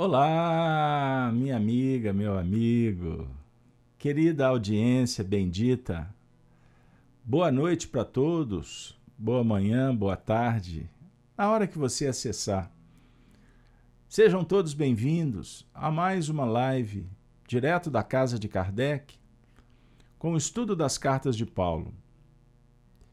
[0.00, 3.28] Olá, minha amiga, meu amigo,
[3.98, 6.08] querida audiência bendita,
[7.24, 10.88] boa noite para todos, boa manhã, boa tarde,
[11.36, 12.70] na hora que você acessar.
[14.08, 17.04] Sejam todos bem-vindos a mais uma live
[17.48, 19.16] direto da casa de Kardec
[20.16, 21.92] com o estudo das cartas de Paulo.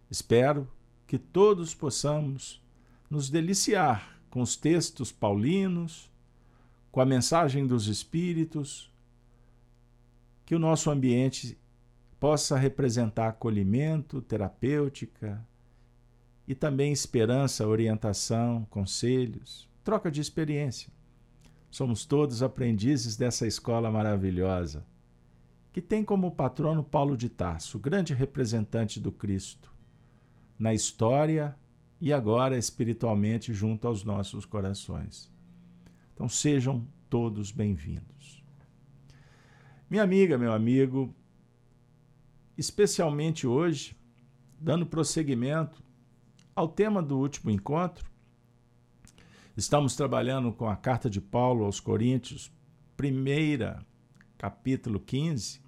[0.08, 0.72] Espero
[1.08, 2.62] que todos possamos
[3.10, 6.14] nos deliciar com os textos paulinos
[6.96, 8.90] com a mensagem dos Espíritos,
[10.46, 11.60] que o nosso ambiente
[12.18, 15.46] possa representar acolhimento, terapêutica
[16.48, 20.90] e também esperança, orientação, conselhos, troca de experiência.
[21.70, 24.86] Somos todos aprendizes dessa escola maravilhosa,
[25.74, 29.70] que tem como patrono Paulo de Tarso, grande representante do Cristo,
[30.58, 31.58] na história
[32.00, 35.35] e agora espiritualmente junto aos nossos corações.
[36.16, 38.42] Então sejam todos bem-vindos.
[39.90, 41.14] Minha amiga, meu amigo,
[42.58, 43.98] especialmente hoje,
[44.58, 45.84] dando prosseguimento
[46.56, 48.10] ao tema do último encontro,
[49.58, 52.50] estamos trabalhando com a carta de Paulo aos Coríntios,
[52.96, 53.86] primeira,
[54.38, 55.60] capítulo 15.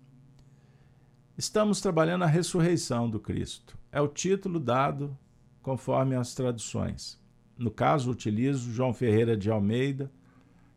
[1.38, 3.78] Estamos trabalhando a ressurreição do Cristo.
[3.92, 5.16] É o título dado
[5.62, 7.20] conforme as traduções.
[7.58, 10.10] No caso, utilizo João Ferreira de Almeida,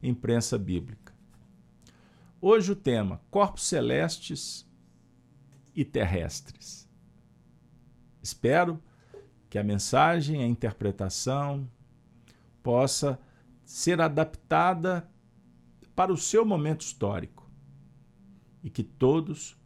[0.03, 1.15] imprensa bíblica.
[2.41, 4.67] Hoje o tema: corpos celestes
[5.75, 6.89] e terrestres.
[8.23, 8.83] Espero
[9.48, 11.69] que a mensagem, a interpretação
[12.62, 13.19] possa
[13.65, 15.09] ser adaptada
[15.95, 17.51] para o seu momento histórico
[18.62, 19.59] e que todos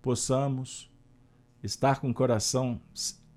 [0.00, 0.90] possamos
[1.62, 2.80] estar com o coração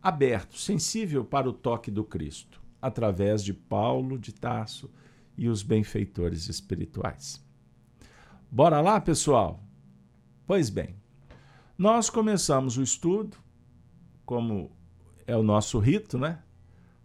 [0.02, 4.90] aberto, sensível para o toque do Cristo, através de Paulo de Tarso
[5.38, 7.46] e os benfeitores espirituais.
[8.50, 9.64] Bora lá, pessoal?
[10.46, 10.96] Pois bem,
[11.78, 13.38] nós começamos o estudo,
[14.26, 14.72] como
[15.28, 16.42] é o nosso rito, né?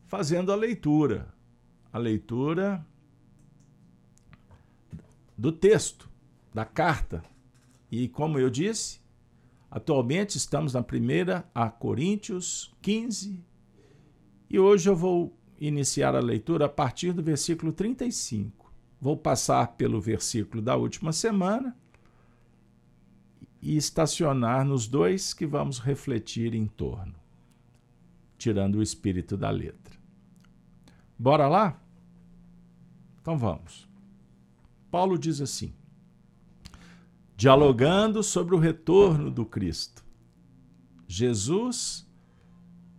[0.06, 1.34] Fazendo a leitura.
[1.92, 2.86] A leitura
[5.36, 6.08] do texto,
[6.54, 7.22] da carta.
[7.90, 9.00] E como eu disse,
[9.70, 13.44] atualmente estamos na primeira a Coríntios 15.
[14.48, 18.72] E hoje eu vou iniciar a leitura a partir do versículo 35.
[19.00, 21.76] Vou passar pelo versículo da última semana
[23.60, 27.14] e estacionar nos dois que vamos refletir em torno,
[28.36, 29.96] tirando o espírito da letra.
[31.16, 31.80] Bora lá?
[33.20, 33.88] Então vamos.
[34.90, 35.72] Paulo diz assim:
[37.36, 40.04] dialogando sobre o retorno do Cristo.
[41.06, 42.08] Jesus,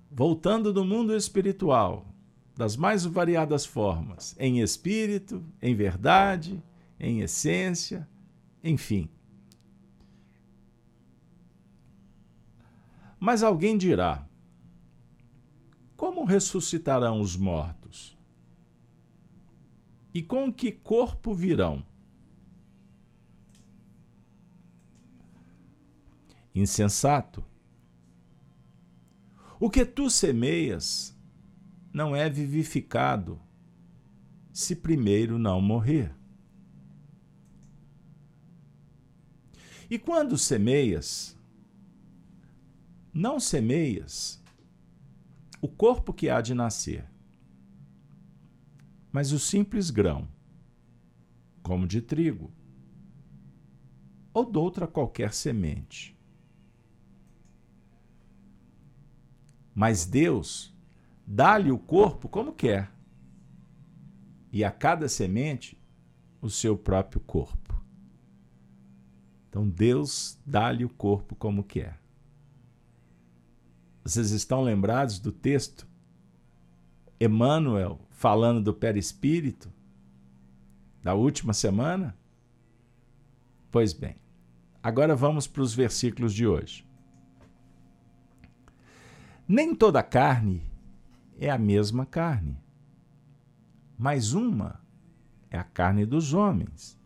[0.09, 2.12] voltando do mundo espiritual,
[2.55, 6.61] das mais variadas formas, em espírito, em verdade,
[6.99, 8.07] em essência,
[8.63, 9.09] enfim.
[13.19, 14.27] Mas alguém dirá:
[15.95, 18.17] como ressuscitarão os mortos?
[20.13, 21.83] E com que corpo virão?
[26.53, 27.43] Insensato.
[29.59, 31.12] O que tu semeias
[31.93, 33.39] não é vivificado
[34.51, 36.11] se primeiro não morrer.
[39.89, 41.37] E quando semeias,
[43.13, 44.41] não semeias
[45.61, 47.05] o corpo que há de nascer,
[49.11, 50.27] mas o simples grão,
[51.61, 52.51] como de trigo,
[54.33, 56.17] ou de outra qualquer semente.
[59.75, 60.72] Mas Deus
[61.25, 62.91] dá-lhe o corpo como quer,
[64.51, 65.77] e a cada semente
[66.41, 67.81] o seu próprio corpo.
[69.49, 71.99] Então Deus dá-lhe o corpo como quer.
[74.03, 75.87] Vocês estão lembrados do texto?
[77.19, 79.71] Emmanuel falando do perispírito
[81.01, 82.17] da última semana?
[83.71, 84.17] Pois bem,
[84.81, 86.85] agora vamos para os versículos de hoje.
[89.47, 90.61] Nem toda carne
[91.43, 92.57] é a mesma carne.
[93.97, 94.81] Mas uma
[95.49, 96.97] é a carne dos homens,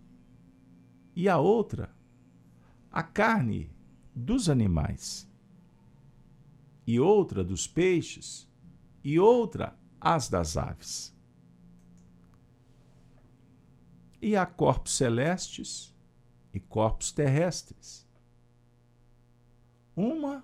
[1.16, 1.90] e a outra,
[2.92, 3.72] a carne
[4.16, 5.28] dos animais,
[6.86, 8.48] e outra dos peixes,
[9.04, 11.18] e outra as das aves.
[14.22, 15.96] E há corpos celestes
[16.54, 18.08] e corpos terrestres.
[19.96, 20.44] Uma,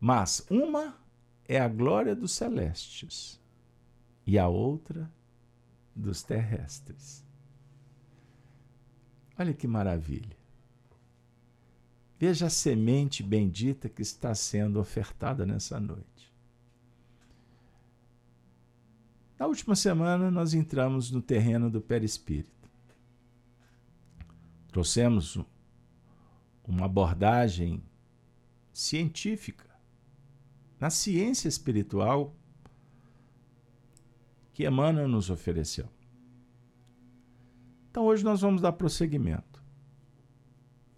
[0.00, 1.05] mas uma
[1.48, 3.40] é a glória dos celestes
[4.26, 5.10] e a outra
[5.94, 7.24] dos terrestres.
[9.38, 10.36] Olha que maravilha.
[12.18, 16.32] Veja a semente bendita que está sendo ofertada nessa noite.
[19.38, 22.70] Na última semana, nós entramos no terreno do perispírito.
[24.68, 25.38] Trouxemos
[26.64, 27.82] uma abordagem
[28.72, 29.65] científica
[30.78, 32.34] na ciência espiritual
[34.52, 35.88] que Emmanuel nos ofereceu.
[37.90, 39.62] Então hoje nós vamos dar prosseguimento.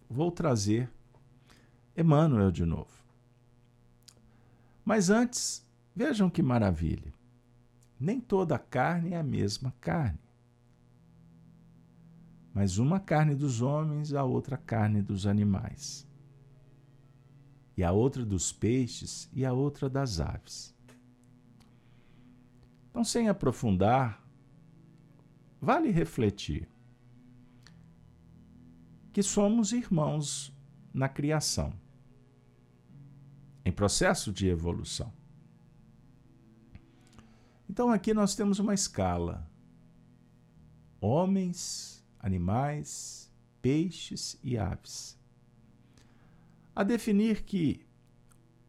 [0.09, 0.91] Vou trazer
[1.97, 2.99] Emmanuel de novo.
[4.85, 5.65] Mas antes,
[5.95, 7.13] vejam que maravilha.
[8.01, 10.19] Nem toda carne é a mesma carne.
[12.55, 16.07] Mas uma carne dos homens, a outra carne dos animais.
[17.79, 20.75] E a outra dos peixes e a outra das aves.
[22.91, 24.21] Então, sem aprofundar,
[25.61, 26.69] vale refletir
[29.13, 30.53] que somos irmãos
[30.93, 31.73] na criação,
[33.65, 35.13] em processo de evolução.
[37.71, 39.49] Então aqui nós temos uma escala:
[41.01, 43.31] homens, animais,
[43.61, 45.18] peixes e aves.
[46.79, 47.85] A definir que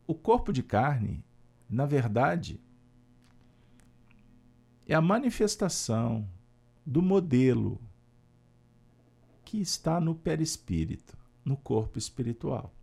[0.08, 1.24] o corpo de carne,
[1.70, 2.60] na verdade,
[4.88, 6.28] é a manifestação
[6.84, 7.80] do modelo
[9.46, 11.16] que está no perispírito,
[11.46, 12.74] no corpo espiritual.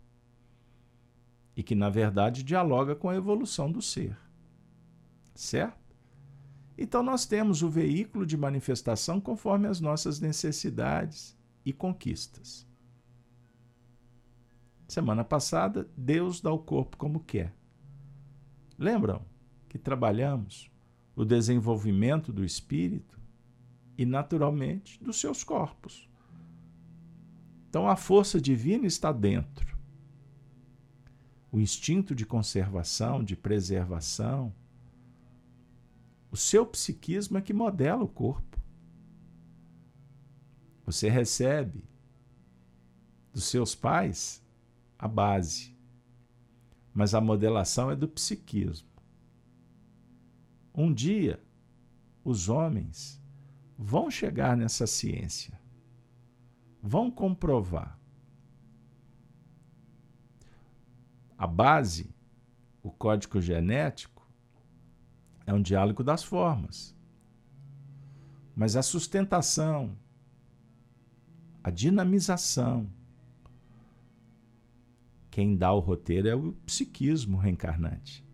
[1.57, 4.17] E que, na verdade, dialoga com a evolução do ser.
[5.35, 5.93] Certo?
[6.77, 12.66] Então, nós temos o veículo de manifestação conforme as nossas necessidades e conquistas.
[14.87, 17.53] Semana passada, Deus dá o corpo como quer.
[18.79, 19.21] Lembram
[19.67, 20.71] que trabalhamos
[21.15, 23.19] o desenvolvimento do espírito
[23.97, 26.07] e, naturalmente, dos seus corpos.
[27.69, 29.77] Então a força divina está dentro.
[31.51, 34.53] O instinto de conservação, de preservação,
[36.31, 38.57] o seu psiquismo é que modela o corpo.
[40.85, 41.83] Você recebe
[43.33, 44.41] dos seus pais
[44.97, 45.75] a base,
[46.93, 48.87] mas a modelação é do psiquismo.
[50.73, 51.41] Um dia,
[52.23, 53.21] os homens
[53.77, 55.57] vão chegar nessa ciência
[56.81, 57.99] vão comprovar.
[61.37, 62.09] A base,
[62.81, 64.25] o código genético,
[65.45, 66.95] é um diálogo das formas.
[68.55, 69.95] Mas a sustentação,
[71.63, 72.89] a dinamização,
[75.37, 78.25] quem dá o roteiro é o psiquismo reencarnante.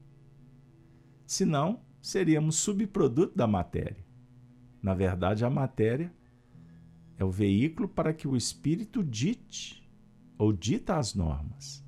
[1.28, 4.06] Senão, seríamos subproduto da matéria.
[4.82, 6.14] Na verdade, a matéria
[7.18, 9.86] é o veículo para que o espírito dite
[10.38, 11.86] ou dita as normas.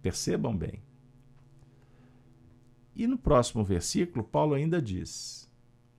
[0.00, 0.84] Percebam bem.
[2.94, 5.52] E no próximo versículo, Paulo ainda diz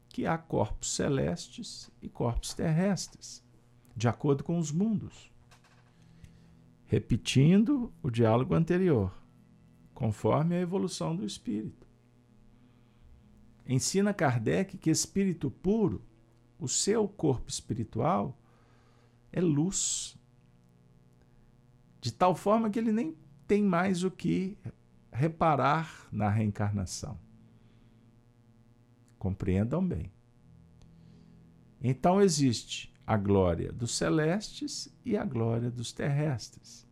[0.08, 3.46] que há corpos celestes e corpos terrestres,
[3.94, 5.33] de acordo com os mundos.
[6.94, 9.12] Repetindo o diálogo anterior,
[9.96, 11.88] conforme a evolução do espírito.
[13.66, 16.06] Ensina Kardec que espírito puro
[16.60, 18.40] o seu corpo espiritual
[19.32, 20.16] é luz.
[22.00, 24.56] De tal forma que ele nem tem mais o que
[25.12, 27.20] reparar na reencarnação.
[29.18, 30.12] Compreendam bem.
[31.82, 36.88] Então existe a glória dos celestes e a glória dos terrestres.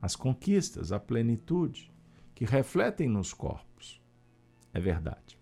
[0.00, 1.92] As conquistas, a plenitude,
[2.34, 4.00] que refletem nos corpos.
[4.72, 5.38] É verdade.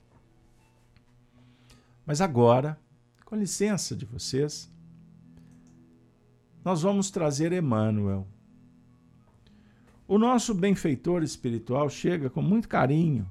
[2.05, 2.79] Mas agora
[3.29, 4.73] com licença de vocês,
[6.65, 8.27] nós vamos trazer Emmanuel.
[10.07, 13.31] O nosso benfeitor espiritual chega com muito carinho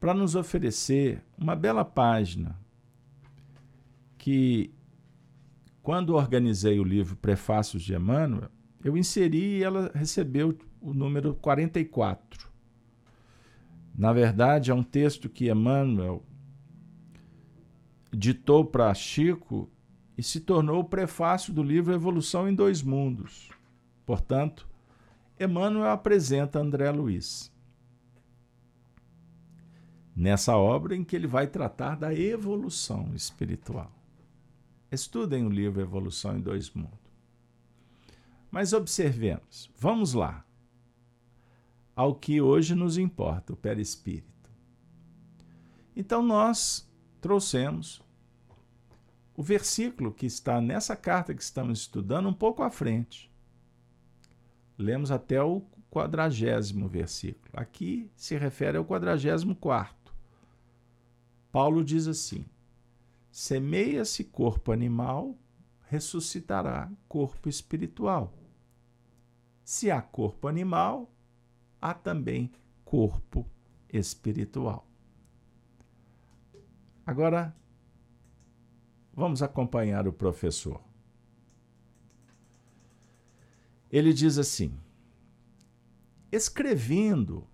[0.00, 2.58] para nos oferecer uma bela página
[4.16, 4.70] que,
[5.86, 8.50] quando organizei o livro Prefácios de Emmanuel,
[8.82, 12.50] eu inseri e ela recebeu o número 44.
[13.96, 16.26] Na verdade, é um texto que Emmanuel
[18.12, 19.70] ditou para Chico
[20.18, 23.48] e se tornou o prefácio do livro Evolução em Dois Mundos.
[24.04, 24.68] Portanto,
[25.38, 27.48] Emmanuel apresenta André Luiz.
[30.16, 33.95] Nessa obra em que ele vai tratar da evolução espiritual.
[34.96, 36.98] Estudem o livro Evolução em Dois Mundos.
[38.50, 40.42] Mas observemos, vamos lá,
[41.94, 44.50] ao que hoje nos importa, o perispírito.
[45.94, 48.00] Então nós trouxemos
[49.36, 53.30] o versículo que está nessa carta que estamos estudando um pouco à frente.
[54.78, 55.60] Lemos até o
[55.90, 57.52] quadragésimo versículo.
[57.52, 60.14] Aqui se refere ao quadragésimo quarto.
[61.52, 62.46] Paulo diz assim:
[63.36, 65.36] Semeia-se corpo animal,
[65.90, 68.32] ressuscitará corpo espiritual.
[69.62, 71.12] Se há corpo animal,
[71.78, 72.50] há também
[72.82, 73.46] corpo
[73.92, 74.88] espiritual.
[77.04, 77.54] Agora,
[79.12, 80.82] vamos acompanhar o professor.
[83.92, 84.72] Ele diz assim:
[86.32, 87.46] escrevendo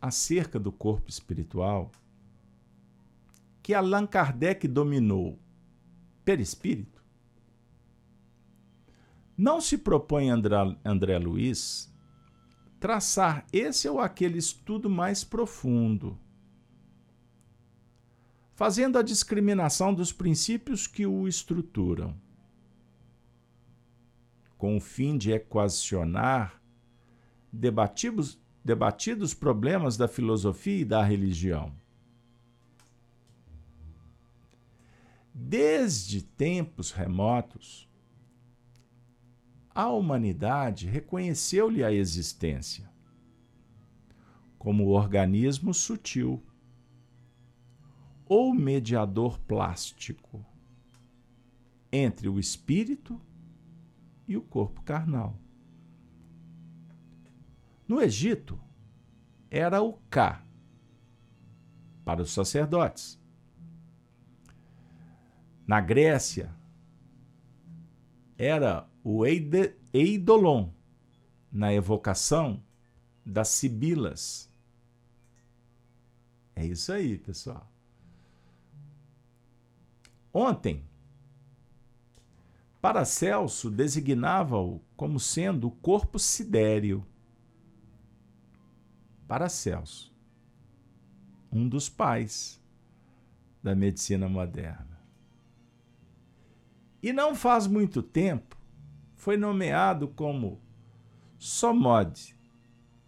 [0.00, 1.92] acerca do corpo espiritual,
[3.62, 5.38] que Allan Kardec dominou
[6.24, 7.02] perispírito,
[9.36, 11.92] não se propõe André, André Luiz
[12.78, 16.18] traçar esse ou aquele estudo mais profundo,
[18.54, 22.14] fazendo a discriminação dos princípios que o estruturam,
[24.58, 26.60] com o fim de equacionar
[27.52, 31.81] debatidos, debatidos problemas da filosofia e da religião.
[35.34, 37.88] Desde tempos remotos,
[39.74, 42.90] a humanidade reconheceu-lhe a existência
[44.58, 46.42] como organismo sutil
[48.26, 50.44] ou mediador plástico
[51.90, 53.20] entre o espírito
[54.28, 55.36] e o corpo carnal.
[57.88, 58.58] No Egito,
[59.50, 60.44] era o Ka
[62.04, 63.21] para os sacerdotes.
[65.66, 66.54] Na Grécia,
[68.36, 70.70] era o Eidolon,
[71.50, 72.62] na evocação
[73.24, 74.50] das sibilas.
[76.54, 77.70] É isso aí, pessoal.
[80.32, 80.84] Ontem,
[82.80, 87.06] Paracelso designava-o como sendo o corpo sidéreo.
[89.28, 90.12] Paracelso,
[91.50, 92.60] um dos pais
[93.62, 94.91] da medicina moderna.
[97.02, 98.56] E não faz muito tempo,
[99.16, 100.60] foi nomeado como
[101.38, 102.36] Somod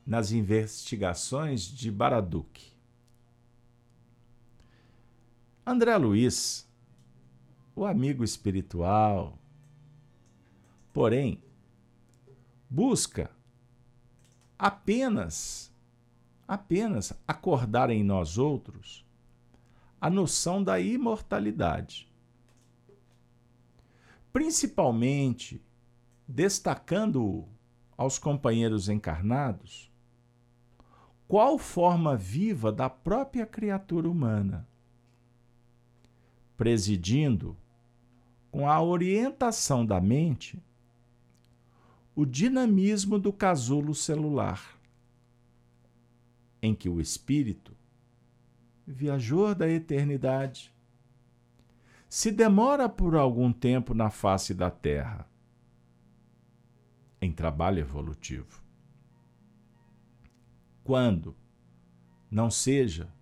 [0.04, 2.74] nas investigações de Baraduc.
[5.64, 6.68] André Luiz,
[7.76, 9.38] o amigo espiritual,
[10.92, 11.42] porém,
[12.68, 13.30] busca
[14.58, 15.72] apenas,
[16.46, 19.04] apenas acordar em nós outros
[20.00, 22.12] a noção da imortalidade.
[24.35, 25.62] Principalmente
[26.26, 27.47] destacando
[27.97, 29.88] aos companheiros encarnados
[31.29, 34.69] qual forma viva da própria criatura humana,
[36.57, 37.57] presidindo
[38.50, 40.61] com a orientação da mente
[42.12, 44.81] o dinamismo do casulo celular,
[46.61, 47.73] em que o espírito,
[48.85, 50.74] viajor da eternidade,
[52.14, 55.28] se demora por algum tempo na face da terra
[57.21, 58.62] em trabalho evolutivo.
[60.85, 61.37] Quando
[62.30, 63.12] não seja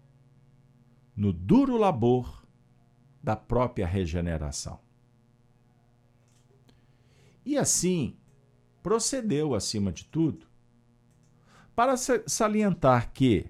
[1.16, 2.46] no duro labor
[3.22, 4.78] da própria regeneração.
[7.46, 8.14] E assim
[8.82, 10.46] procedeu, acima de tudo,
[11.74, 13.46] para salientar que,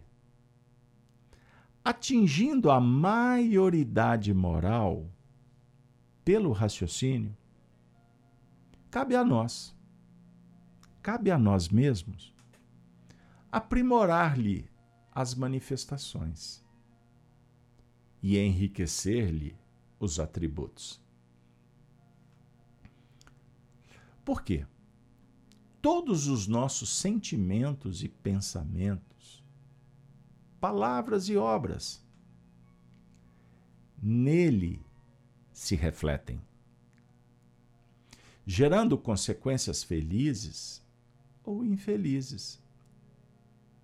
[1.85, 5.11] atingindo a maioridade moral
[6.25, 7.37] pelo raciocínio,
[8.91, 9.75] cabe a nós
[11.03, 12.33] cabe a nós mesmos
[13.51, 14.71] aprimorar-lhe
[15.11, 16.65] as manifestações
[18.23, 19.57] e enriquecer-lhe
[19.99, 21.01] os atributos.
[24.25, 24.65] Por quê?
[25.83, 29.45] Todos os nossos sentimentos e pensamentos,
[30.61, 32.03] palavras e obras,
[34.01, 34.81] nele
[35.63, 36.43] se refletem,
[38.45, 40.85] gerando consequências felizes
[41.45, 42.61] ou infelizes,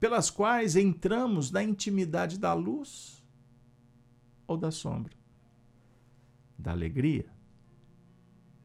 [0.00, 3.22] pelas quais entramos na intimidade da luz
[4.44, 5.14] ou da sombra,
[6.58, 7.30] da alegria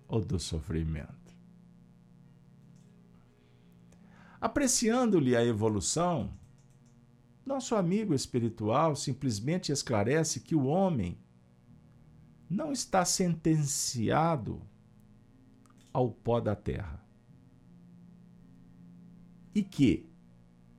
[0.08, 1.38] ou do sofrimento.
[4.42, 6.34] Apreciando-lhe a evolução,
[7.46, 11.16] nosso amigo espiritual simplesmente esclarece que o homem
[12.54, 14.62] não está sentenciado
[15.92, 17.04] ao pó da terra
[19.56, 20.08] e que,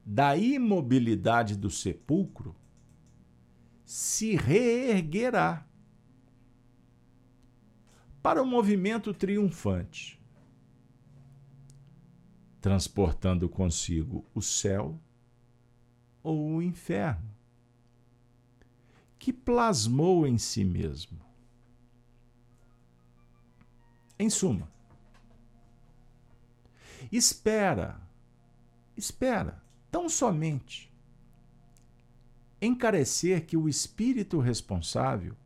[0.04, 2.54] da imobilidade do sepulcro,
[3.84, 5.66] se reerguerá
[8.22, 10.20] para o movimento triunfante,
[12.60, 14.98] transportando consigo o céu
[16.22, 17.34] ou o inferno,
[19.18, 21.23] que plasmou em si mesmo.
[24.24, 24.66] Em suma,
[27.12, 28.00] espera,
[28.96, 30.90] espera, tão somente
[32.58, 35.36] encarecer que o espírito responsável,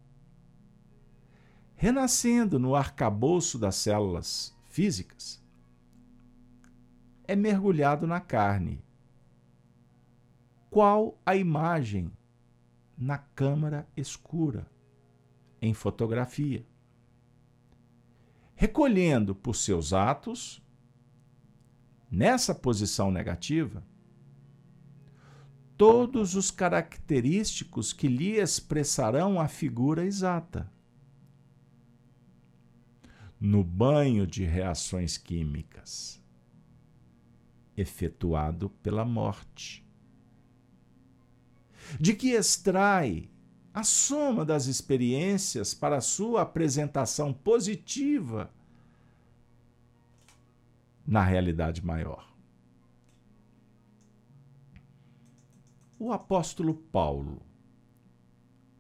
[1.75, 5.43] renascendo no arcabouço das células físicas,
[7.25, 8.81] é mergulhado na carne.
[10.71, 12.13] Qual a imagem
[12.97, 14.71] na câmara escura,
[15.61, 16.65] em fotografia?
[18.61, 20.61] Recolhendo por seus atos,
[22.11, 23.87] nessa posição negativa,
[25.77, 30.69] todos os característicos que lhe expressarão a figura exata.
[33.39, 36.21] No banho de reações químicas,
[37.77, 39.87] efetuado pela morte,
[42.01, 43.31] de que extrai
[43.79, 48.51] a soma das experiências para sua apresentação positiva
[51.07, 52.29] na realidade maior.
[55.99, 57.43] o apóstolo Paulo,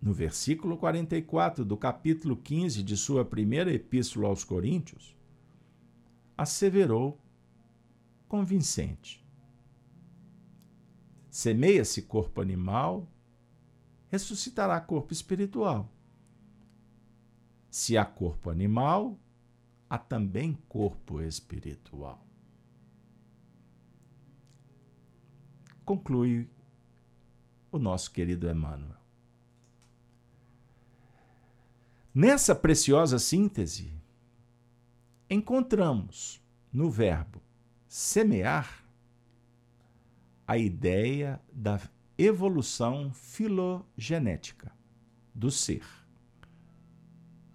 [0.00, 5.16] no versículo 44 do capítulo 15 de sua primeira epístola aos Coríntios,
[6.36, 7.20] asseverou
[8.28, 9.24] convincente:
[11.28, 13.08] Semeia-se corpo animal,
[14.10, 15.90] ressuscitará corpo espiritual.
[17.70, 19.18] Se há corpo animal,
[19.88, 22.24] há também corpo espiritual.
[25.84, 26.48] Conclui
[27.70, 28.98] o nosso querido Emmanuel.
[32.14, 33.92] Nessa preciosa síntese,
[35.30, 37.40] encontramos no verbo
[37.86, 38.84] semear
[40.46, 41.78] a ideia da
[42.18, 44.72] evolução filogenética
[45.32, 45.84] do ser.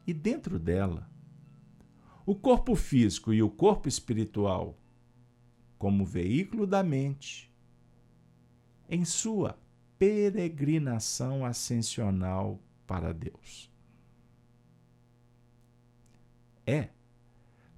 [0.08, 1.10] E dentro dela,
[2.26, 4.78] o corpo físico e o corpo espiritual,
[5.78, 7.54] como veículo da mente,
[8.89, 9.60] em sua
[9.99, 13.69] peregrinação ascensional para Deus.
[16.65, 16.89] É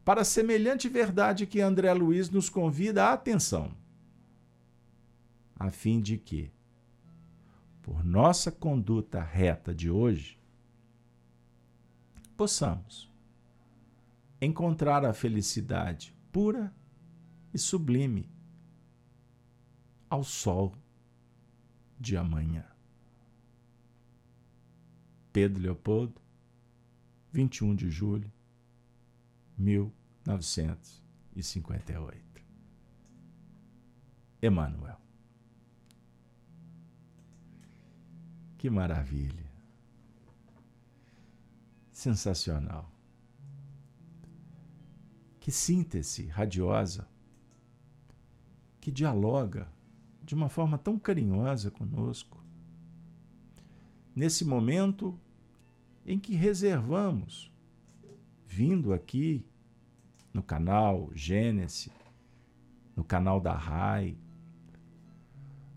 [0.06, 3.76] para semelhante verdade que André Luiz nos convida a atenção,
[5.56, 6.52] a fim de que,
[7.86, 10.40] por nossa conduta reta de hoje,
[12.36, 13.08] possamos
[14.42, 16.74] encontrar a felicidade pura
[17.54, 18.28] e sublime
[20.10, 20.74] ao sol
[22.00, 22.66] de amanhã.
[25.32, 26.20] Pedro Leopoldo,
[27.32, 28.34] 21 de julho,
[29.60, 32.44] 1958.
[34.42, 35.05] Emmanuel.
[38.66, 39.46] Que maravilha!
[41.92, 42.92] Sensacional.
[45.40, 47.08] Que síntese radiosa
[48.82, 49.72] que dialoga
[50.24, 52.44] de uma forma tão carinhosa conosco.
[54.16, 55.16] Nesse momento
[56.04, 57.54] em que reservamos,
[58.48, 59.46] vindo aqui
[60.34, 61.92] no canal Gênesis,
[62.96, 64.18] no canal da RAI,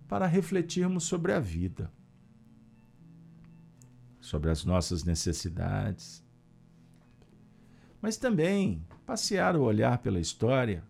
[0.09, 1.93] para refletirmos sobre a vida,
[4.29, 6.23] sobre as nossas necessidades,
[7.99, 10.85] mas também passear o olhar pela história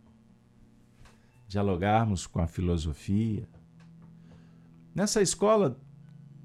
[1.47, 3.49] dialogarmos com a filosofia.
[4.93, 5.81] Nessa escola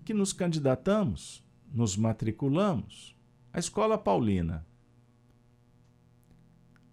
[0.05, 3.17] que nos candidatamos, nos matriculamos,
[3.51, 4.63] a Escola Paulina.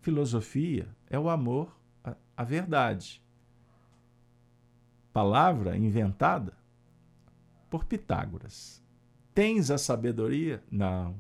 [0.00, 1.78] Filosofia é o amor
[2.34, 3.22] à verdade.
[5.12, 6.56] Palavra inventada
[7.68, 8.82] por Pitágoras.
[9.34, 10.62] Tens a sabedoria?
[10.70, 11.16] Não.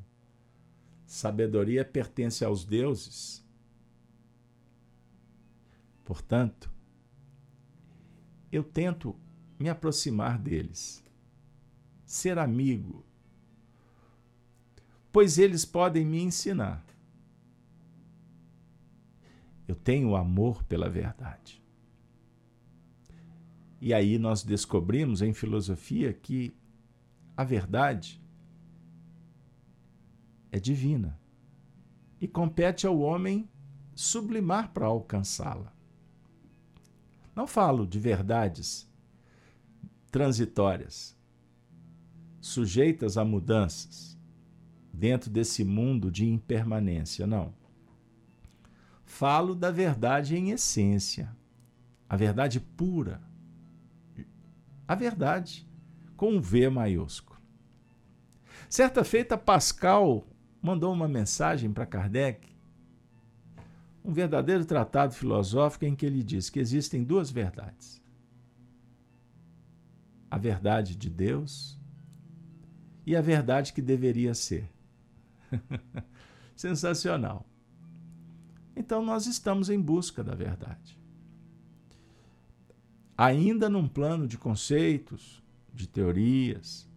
[1.06, 3.44] Sabedoria pertence aos deuses.
[6.04, 6.70] Portanto,
[8.50, 9.16] eu tento
[9.58, 11.04] me aproximar deles,
[12.04, 13.04] ser amigo,
[15.12, 16.84] pois eles podem me ensinar.
[19.68, 21.62] Eu tenho amor pela verdade.
[23.80, 26.52] E aí nós descobrimos em filosofia que
[27.40, 28.22] a verdade
[30.52, 31.18] é divina
[32.20, 33.48] e compete ao homem
[33.94, 35.72] sublimar para alcançá-la.
[37.34, 38.86] Não falo de verdades
[40.10, 41.16] transitórias,
[42.42, 44.18] sujeitas a mudanças,
[44.92, 47.54] dentro desse mundo de impermanência, não.
[49.06, 51.34] Falo da verdade em essência,
[52.06, 53.18] a verdade pura,
[54.86, 55.66] a verdade
[56.20, 57.29] com um V maiúsculo.
[58.70, 60.24] Certa feita, Pascal
[60.62, 62.48] mandou uma mensagem para Kardec,
[64.04, 68.00] um verdadeiro tratado filosófico em que ele diz que existem duas verdades:
[70.30, 71.76] a verdade de Deus
[73.04, 74.70] e a verdade que deveria ser.
[76.54, 77.44] Sensacional.
[78.76, 80.96] Então nós estamos em busca da verdade.
[83.18, 85.42] Ainda num plano de conceitos,
[85.74, 86.88] de teorias,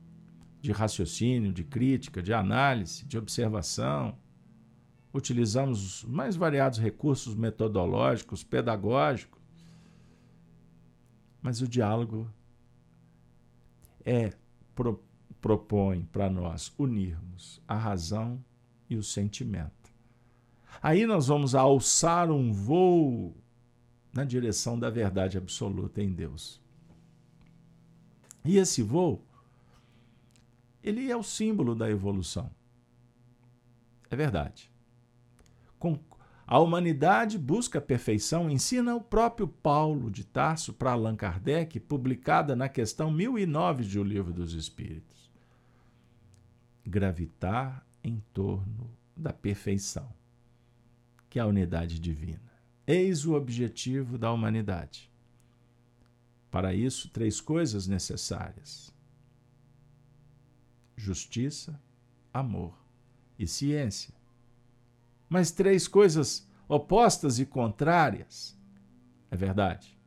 [0.63, 4.17] de raciocínio, de crítica, de análise, de observação,
[5.13, 9.41] utilizamos os mais variados recursos metodológicos, pedagógicos,
[11.41, 12.32] mas o diálogo
[14.06, 14.32] é
[14.73, 15.04] pro,
[15.41, 18.41] propõe para nós unirmos a razão
[18.89, 19.91] e o sentimento.
[20.82, 23.36] Aí nós vamos alçar um voo
[24.13, 26.62] na direção da verdade absoluta em Deus.
[28.45, 29.26] E esse voo,
[30.84, 32.52] ele é o símbolo da evolução.
[34.10, 34.72] É verdade.
[36.46, 42.56] A humanidade busca a perfeição, ensina o próprio Paulo de Tarso para Allan Kardec, publicada
[42.56, 45.32] na questão 1009 de O Livro dos Espíritos.
[46.86, 50.13] Gravitar em torno da perfeição,
[51.30, 52.52] que é a unidade divina.
[52.86, 55.10] Eis o objetivo da humanidade.
[56.52, 58.92] Para isso, três coisas necessárias:
[60.95, 61.79] justiça,
[62.34, 62.77] amor
[63.38, 64.13] e ciência.
[65.29, 68.58] Mas três coisas opostas e contrárias.
[69.29, 69.97] É verdade.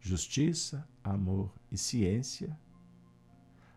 [0.00, 2.58] Justiça, amor e ciência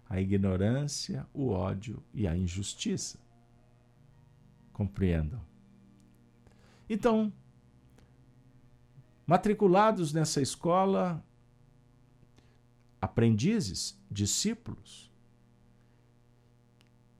[0.09, 3.19] a ignorância, o ódio e a injustiça.
[4.71, 5.41] Compreendam.
[6.89, 7.33] Então,
[9.25, 11.23] matriculados nessa escola,
[13.05, 15.11] aprendizes, discípulos,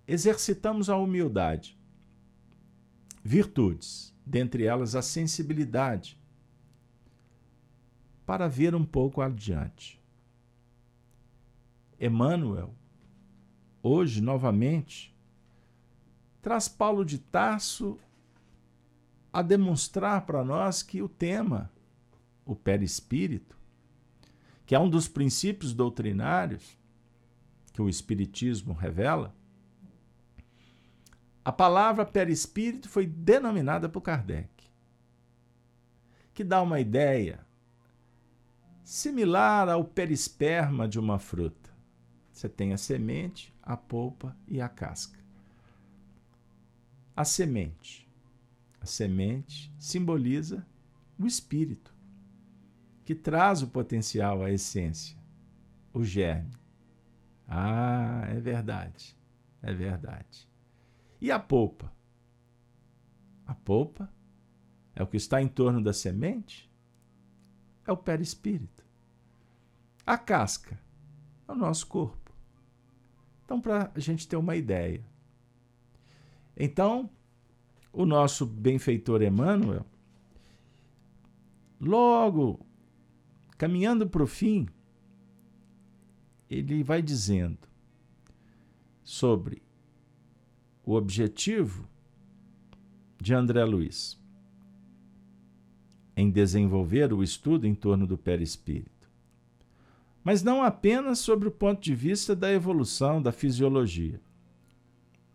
[0.08, 1.78] exercitamos a humildade,
[3.24, 6.19] virtudes, dentre elas a sensibilidade,
[8.26, 10.02] para ver um pouco adiante.
[12.00, 12.74] Emmanuel,
[13.84, 15.15] hoje novamente,
[16.41, 18.00] traz Paulo de Tarso
[19.32, 21.71] a demonstrar para nós que o tema,
[22.43, 23.56] o perispírito,
[24.65, 26.78] que é um dos princípios doutrinários
[27.73, 29.36] que o Espiritismo revela,
[31.43, 34.49] a palavra perispírito foi denominada por Kardec,
[36.34, 37.45] que dá uma ideia
[38.84, 41.69] similar ao perisperma de uma fruta.
[42.32, 45.19] Você tem a semente, a polpa e a casca.
[47.15, 48.10] A semente.
[48.82, 50.65] A semente simboliza
[51.17, 51.94] o espírito,
[53.06, 55.15] que traz o potencial, a essência,
[55.94, 56.52] o germe.
[57.48, 59.15] Ah, é verdade.
[59.62, 60.50] É verdade.
[61.22, 61.94] E a polpa?
[63.46, 64.12] A polpa
[64.96, 66.70] é o que está em torno da semente?
[67.86, 68.84] É o perispírito.
[70.04, 70.80] A casca
[71.48, 72.32] é o nosso corpo.
[73.44, 75.06] Então, para a gente ter uma ideia.
[76.58, 77.08] Então,
[77.94, 79.86] o nosso benfeitor Emmanuel,
[81.80, 82.65] logo
[83.58, 84.68] caminhando para o fim,
[86.50, 87.60] ele vai dizendo
[89.04, 89.62] sobre
[90.84, 91.88] o objetivo
[93.20, 94.20] de André Luiz
[96.15, 98.96] em desenvolver o estudo em torno do perispírito
[100.26, 104.20] mas não apenas sobre o ponto de vista da evolução, da fisiologia,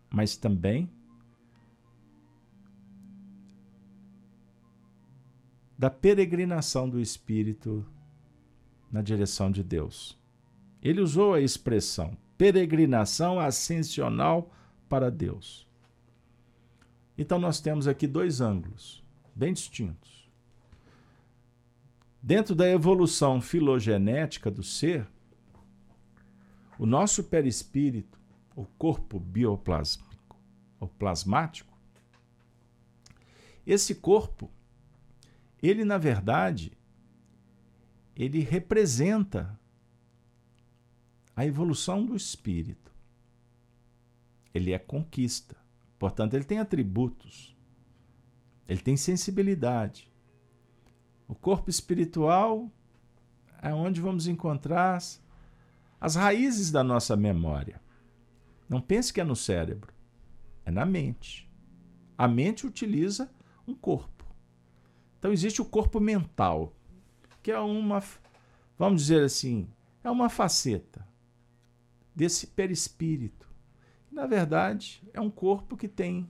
[0.09, 0.91] mas também
[5.77, 7.85] da peregrinação do espírito
[8.91, 10.17] na direção de Deus.
[10.81, 14.51] Ele usou a expressão peregrinação ascensional
[14.89, 15.67] para Deus.
[17.15, 19.01] Então nós temos aqui dois ângulos
[19.35, 20.27] bem distintos.
[22.21, 25.07] Dentro da evolução filogenética do ser,
[26.77, 28.19] o nosso perispírito,
[28.55, 30.35] o corpo bioplásmico,
[30.79, 31.71] o plasmático,
[33.65, 34.49] esse corpo,
[35.61, 36.71] ele na verdade,
[38.23, 39.59] ele representa
[41.35, 42.93] a evolução do espírito.
[44.53, 45.57] Ele é conquista.
[45.97, 47.57] Portanto, ele tem atributos.
[48.69, 50.07] Ele tem sensibilidade.
[51.27, 52.71] O corpo espiritual
[53.59, 55.01] é onde vamos encontrar
[55.99, 57.81] as raízes da nossa memória.
[58.69, 59.91] Não pense que é no cérebro,
[60.63, 61.49] é na mente.
[62.15, 63.31] A mente utiliza
[63.67, 64.23] um corpo.
[65.17, 66.75] Então existe o corpo mental,
[67.41, 68.03] que é uma,
[68.77, 69.67] vamos dizer assim,
[70.03, 71.05] é uma faceta
[72.15, 73.49] desse perispírito.
[74.11, 76.29] Na verdade, é um corpo que tem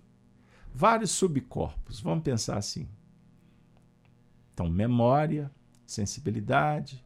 [0.73, 2.87] vários subcorpos, vamos pensar assim.
[4.53, 5.51] Então, memória,
[5.85, 7.05] sensibilidade,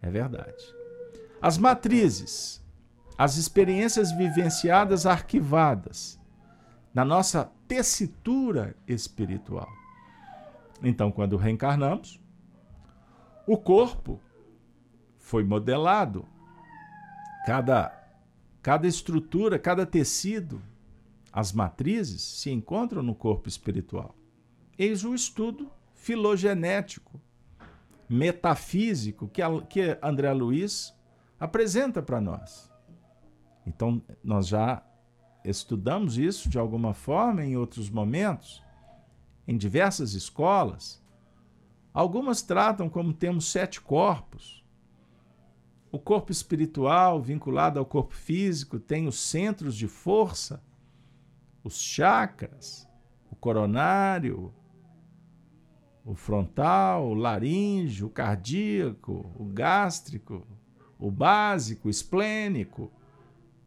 [0.00, 0.64] é verdade.
[1.40, 2.64] As matrizes,
[3.18, 6.18] as experiências vivenciadas arquivadas
[6.92, 9.68] na nossa tessitura espiritual.
[10.82, 12.20] Então, quando reencarnamos,
[13.46, 14.20] o corpo
[15.18, 16.26] foi modelado,
[17.46, 17.92] cada,
[18.62, 20.62] cada estrutura, cada tecido,
[21.32, 24.14] as matrizes se encontram no corpo espiritual.
[24.78, 27.20] Eis o estudo filogenético,
[28.08, 30.94] metafísico que, a, que André Luiz
[31.38, 32.70] apresenta para nós.
[33.66, 34.82] Então, nós já
[35.44, 38.62] estudamos isso de alguma forma em outros momentos,
[39.46, 41.03] em diversas escolas.
[41.94, 44.64] Algumas tratam como temos sete corpos.
[45.92, 50.60] O corpo espiritual, vinculado ao corpo físico, tem os centros de força,
[51.62, 52.88] os chakras,
[53.30, 54.52] o coronário,
[56.04, 60.44] o frontal, o laríngeo, o cardíaco, o gástrico,
[60.98, 62.90] o básico, o esplênico.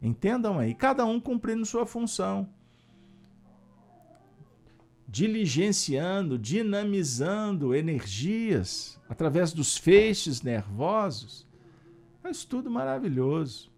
[0.02, 2.46] Entendam aí, cada um cumprindo sua função.
[5.08, 11.46] Diligenciando, dinamizando energias através dos feixes nervosos.
[12.22, 13.72] É um estudo maravilhoso.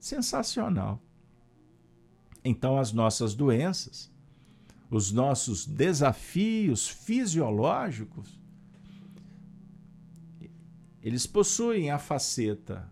[0.00, 1.00] Sensacional.
[2.44, 4.10] Então, as nossas doenças,
[4.90, 8.40] os nossos desafios fisiológicos,
[11.02, 12.90] eles possuem a faceta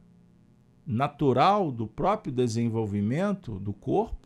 [0.86, 4.17] natural do próprio desenvolvimento do corpo,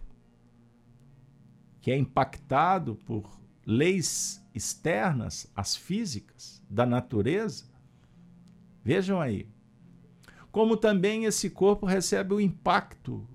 [1.83, 3.29] que é impactado por
[3.67, 7.67] leis externas, as físicas, da natureza.
[8.85, 9.49] Vejam aí.
[10.53, 13.29] Como também esse corpo recebe o impacto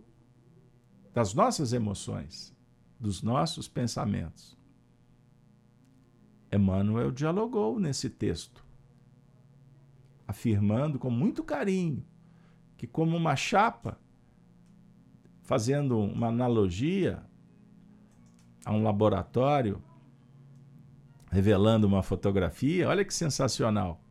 [1.13, 2.55] das nossas emoções,
[2.97, 4.57] dos nossos pensamentos.
[6.51, 8.65] Emmanuel dialogou nesse texto
[10.25, 12.05] afirmando com muito carinho
[12.77, 13.99] que, como uma chapa,
[15.41, 17.26] fazendo uma analogia
[18.67, 19.81] a um laboratório,
[21.31, 24.01] revelando uma fotografia, olha que sensacional.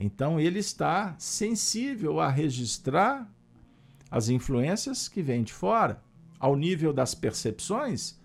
[0.00, 3.30] Então, ele está sensível a registrar
[4.10, 6.02] as influências que vêm de fora,
[6.40, 8.18] ao nível das percepções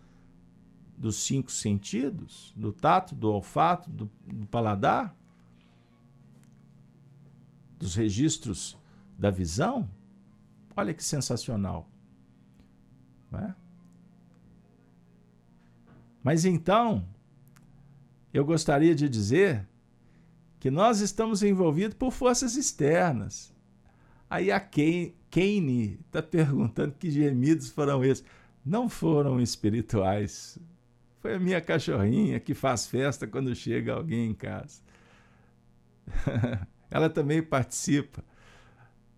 [0.97, 5.13] dos cinco sentidos, do tato, do olfato, do, do paladar,
[7.77, 8.77] dos registros
[9.19, 9.89] da visão,
[10.77, 11.89] olha que sensacional.
[13.33, 13.62] É?
[16.23, 17.05] Mas então,
[18.33, 19.67] eu gostaria de dizer
[20.59, 23.53] que nós estamos envolvidos por forças externas.
[24.29, 28.23] Aí a Kane está perguntando que gemidos foram esses.
[28.65, 30.57] Não foram espirituais.
[31.19, 34.81] Foi a minha cachorrinha que faz festa quando chega alguém em casa.
[36.89, 38.23] ela também participa.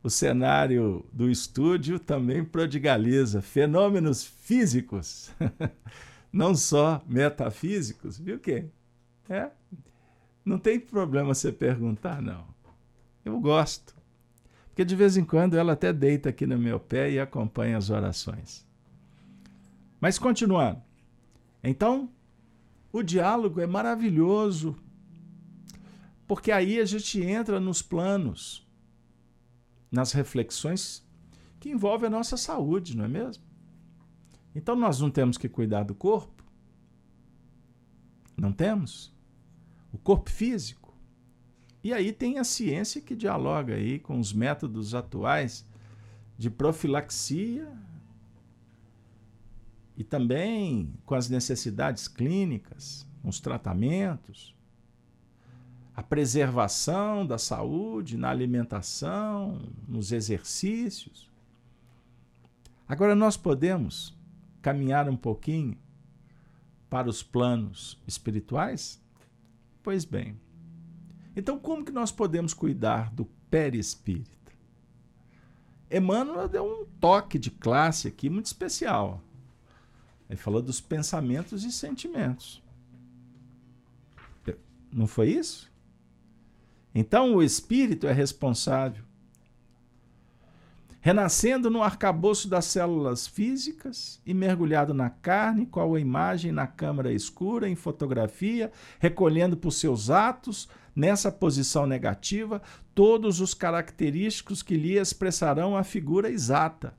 [0.01, 5.31] O cenário do estúdio também prodigaliza fenômenos físicos,
[6.35, 8.65] não só metafísicos, viu que?
[9.29, 9.51] É?
[10.43, 12.45] Não tem problema você perguntar, não.
[13.23, 13.95] Eu gosto.
[14.67, 17.89] Porque de vez em quando ela até deita aqui no meu pé e acompanha as
[17.89, 18.67] orações.
[20.01, 20.81] Mas continuando.
[21.63, 22.09] Então,
[22.91, 24.75] o diálogo é maravilhoso
[26.27, 28.67] porque aí a gente entra nos planos,
[29.89, 31.01] nas reflexões
[31.61, 33.54] que envolvem a nossa saúde, não é mesmo?
[34.55, 36.43] Então nós não temos que cuidar do corpo?
[38.37, 39.13] Não temos?
[39.91, 40.93] O corpo físico.
[41.83, 45.65] E aí tem a ciência que dialoga aí com os métodos atuais
[46.37, 47.71] de profilaxia
[49.95, 54.55] e também com as necessidades clínicas, os tratamentos
[55.95, 61.29] a preservação da saúde na alimentação, nos exercícios.
[62.87, 64.14] Agora nós podemos
[64.65, 65.77] caminhar um pouquinho
[66.89, 68.99] para os planos espirituais?
[69.83, 70.41] Pois bem.
[71.35, 74.51] Então, como que nós podemos cuidar do perispírito?
[75.91, 79.21] Emmanuel deu um toque de classe aqui muito especial.
[80.27, 82.63] Ele falou dos pensamentos e sentimentos.
[84.91, 85.71] Não foi isso?
[86.91, 89.04] Então o espírito é responsável.
[91.05, 97.13] Renascendo no arcabouço das células físicas e mergulhado na carne, qual a imagem na câmara
[97.13, 102.59] escura, em fotografia, recolhendo por seus atos, nessa posição negativa,
[102.95, 106.95] todos os característicos que lhe expressarão a figura exata.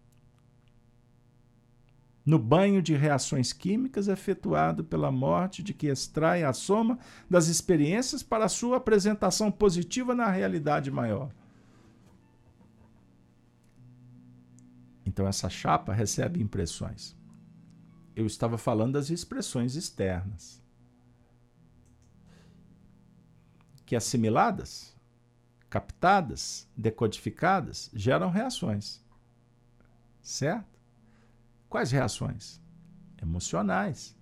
[2.24, 6.96] No banho de reações químicas efetuado pela morte de que extrai a soma
[7.28, 11.32] das experiências para sua apresentação positiva na realidade maior.
[15.16, 17.16] Então essa chapa recebe impressões.
[18.14, 20.62] Eu estava falando das expressões externas.
[23.86, 24.94] Que assimiladas,
[25.70, 29.02] captadas, decodificadas, geram reações.
[30.20, 30.78] Certo?
[31.66, 32.60] Quais reações?
[33.16, 34.14] Emocionais,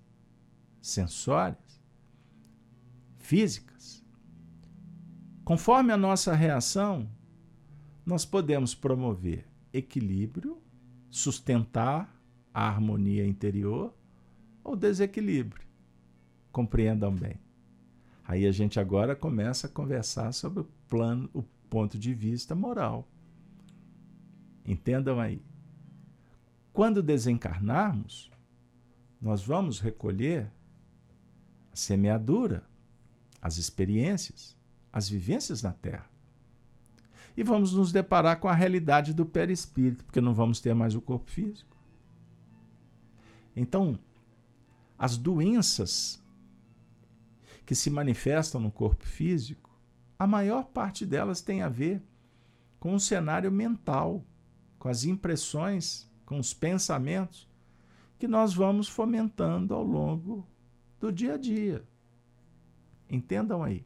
[0.81, 1.83] sensórias,
[3.17, 4.01] físicas.
[5.43, 7.11] Conforme a nossa reação,
[8.05, 10.63] nós podemos promover equilíbrio
[11.15, 12.13] sustentar
[12.53, 13.95] a harmonia interior
[14.61, 15.65] ou desequilíbrio.
[16.51, 17.39] Compreendam bem.
[18.25, 23.07] Aí a gente agora começa a conversar sobre o plano, o ponto de vista moral.
[24.65, 25.41] Entendam aí.
[26.73, 28.29] Quando desencarnarmos,
[29.21, 30.51] nós vamos recolher
[31.71, 32.61] a semeadura,
[33.41, 34.53] as experiências,
[34.91, 36.09] as vivências na Terra
[37.37, 41.01] e vamos nos deparar com a realidade do perispírito, porque não vamos ter mais o
[41.01, 41.75] corpo físico.
[43.55, 43.99] Então,
[44.97, 46.23] as doenças
[47.65, 49.69] que se manifestam no corpo físico,
[50.17, 52.01] a maior parte delas tem a ver
[52.79, 54.23] com o cenário mental,
[54.79, 57.49] com as impressões, com os pensamentos
[58.17, 60.47] que nós vamos fomentando ao longo
[60.99, 61.83] do dia a dia.
[63.09, 63.85] Entendam aí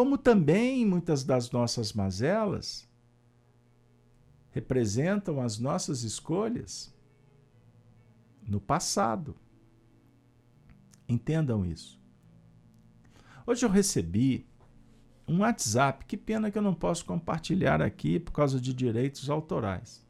[0.00, 2.88] como também muitas das nossas mazelas
[4.50, 6.90] representam as nossas escolhas
[8.48, 9.36] no passado.
[11.06, 12.00] Entendam isso.
[13.46, 14.46] Hoje eu recebi
[15.28, 20.02] um WhatsApp, que pena que eu não posso compartilhar aqui por causa de direitos autorais.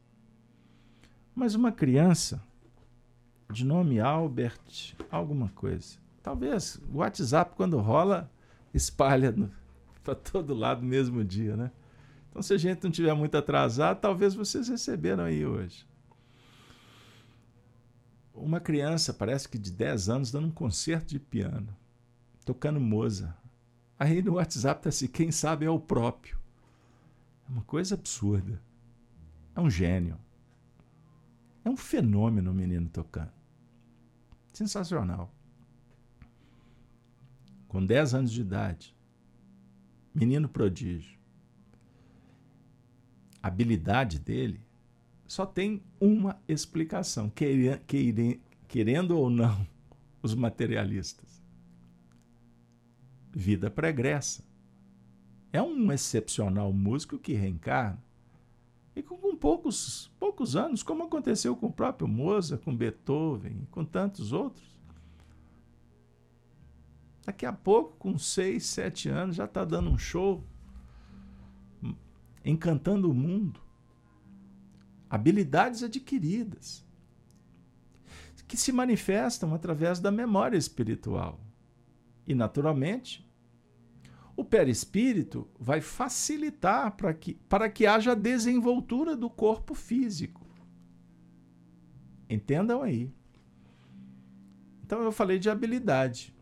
[1.35, 2.41] Mas uma criança
[3.51, 5.97] de nome Albert, alguma coisa.
[6.23, 8.31] Talvez o WhatsApp, quando rola,
[8.73, 9.51] espalha no,
[10.03, 11.71] para todo lado no mesmo dia, né?
[12.29, 15.85] Então, se a gente não tiver muito atrasado, talvez vocês receberam aí hoje.
[18.33, 21.75] Uma criança, parece que de 10 anos, dando um concerto de piano,
[22.45, 23.35] tocando Moza.
[23.99, 26.39] Aí no WhatsApp está assim: quem sabe é o próprio.
[27.47, 28.61] É uma coisa absurda.
[29.53, 30.17] É um gênio.
[31.65, 33.31] É um fenômeno o menino tocando.
[34.53, 35.29] Sensacional.
[37.67, 38.95] Com 10 anos de idade
[40.13, 41.17] menino prodígio.
[43.41, 44.61] A habilidade dele
[45.27, 47.31] só tem uma explicação,
[48.67, 49.65] querendo ou não,
[50.21, 51.41] os materialistas.
[53.31, 54.43] Vida pregressa.
[55.53, 58.01] É um excepcional músico que reencarna.
[58.95, 64.31] E com, poucos, poucos anos, como aconteceu com o próprio Mozart, com Beethoven com tantos
[64.33, 64.70] outros,
[67.25, 70.43] Daqui a pouco, com 6, 7 anos, já está dando um show,
[72.43, 73.59] encantando o mundo.
[75.09, 76.85] Habilidades adquiridas,
[78.47, 81.39] que se manifestam através da memória espiritual.
[82.27, 83.29] E, naturalmente,
[84.35, 90.45] o perispírito vai facilitar para que, para que haja desenvoltura do corpo físico.
[92.29, 93.13] Entendam aí.
[94.83, 96.33] Então, eu falei de habilidade.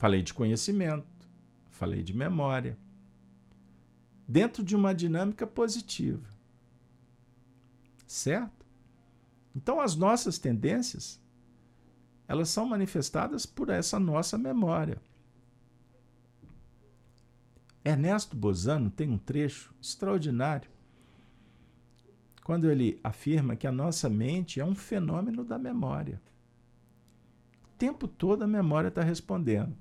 [0.00, 1.28] Falei de conhecimento,
[1.68, 2.78] falei de memória.
[4.26, 6.26] Dentro de uma dinâmica positiva.
[8.06, 8.64] Certo?
[9.54, 11.20] Então as nossas tendências
[12.26, 14.96] elas são manifestadas por essa nossa memória.
[17.84, 20.70] Ernesto Bozano tem um trecho extraordinário
[22.42, 26.18] quando ele afirma que a nossa mente é um fenômeno da memória.
[27.64, 29.76] O tempo todo a memória está respondendo.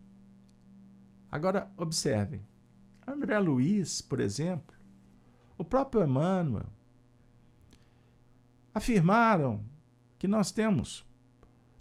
[1.31, 2.41] Agora, observem.
[3.05, 4.75] André Luiz, por exemplo,
[5.57, 6.67] o próprio Emmanuel,
[8.73, 9.63] afirmaram
[10.17, 11.05] que nós temos,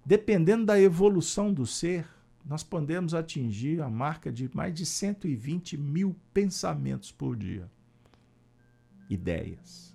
[0.05, 2.09] dependendo da evolução do ser,
[2.45, 7.71] nós podemos atingir a marca de mais de 120 mil pensamentos por dia.
[9.09, 9.95] Ideias.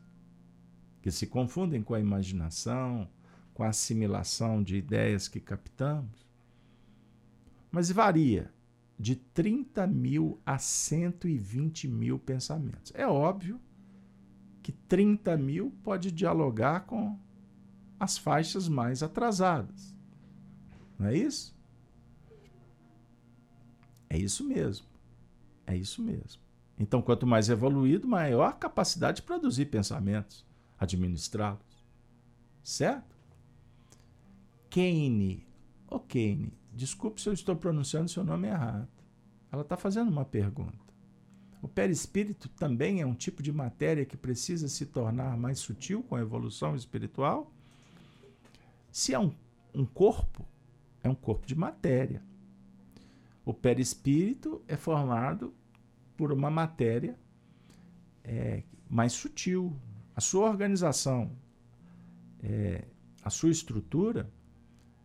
[1.02, 3.10] Que se confundem com a imaginação,
[3.54, 6.28] com a assimilação de ideias que captamos.
[7.72, 8.52] Mas varia
[8.98, 12.92] de 30 mil a 120 mil pensamentos.
[12.96, 13.60] É óbvio
[14.62, 17.20] que 30 mil pode dialogar com
[18.00, 19.96] as faixas mais atrasadas.
[20.98, 21.56] Não é isso?
[24.10, 24.86] É isso mesmo.
[25.66, 26.42] É isso mesmo.
[26.78, 30.46] Então, quanto mais evoluído, maior a capacidade de produzir pensamentos,
[30.78, 31.84] administrá-los.
[32.64, 33.16] Certo?
[34.70, 35.46] Kane.
[35.88, 38.88] Oh, Kane, desculpe se eu estou pronunciando seu nome errado.
[39.52, 40.84] Ela está fazendo uma pergunta.
[41.62, 46.16] O perispírito também é um tipo de matéria que precisa se tornar mais sutil com
[46.16, 47.54] a evolução espiritual?
[48.92, 49.34] Se é um,
[49.74, 50.46] um corpo,
[51.02, 52.22] é um corpo de matéria.
[53.46, 55.54] O perispírito é formado
[56.18, 57.18] por uma matéria
[58.24, 59.74] é, mais sutil.
[60.16, 61.32] A sua organização,
[62.42, 62.86] é,
[63.24, 64.30] a sua estrutura,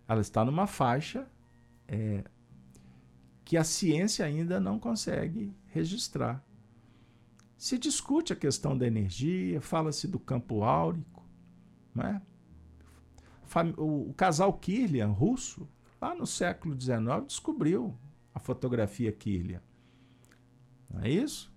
[0.08, 1.26] ela está numa faixa
[1.88, 2.22] é,
[3.44, 6.44] que a ciência ainda não consegue registrar.
[7.56, 11.26] Se discute a questão da energia, fala-se do campo áurico.
[11.94, 12.22] Né?
[13.78, 15.66] O, casal Kirlian, russo,
[16.00, 17.98] lá no século XIX, descobriu
[18.34, 19.62] a fotografia Kirlian.
[20.88, 21.52] Não é isso?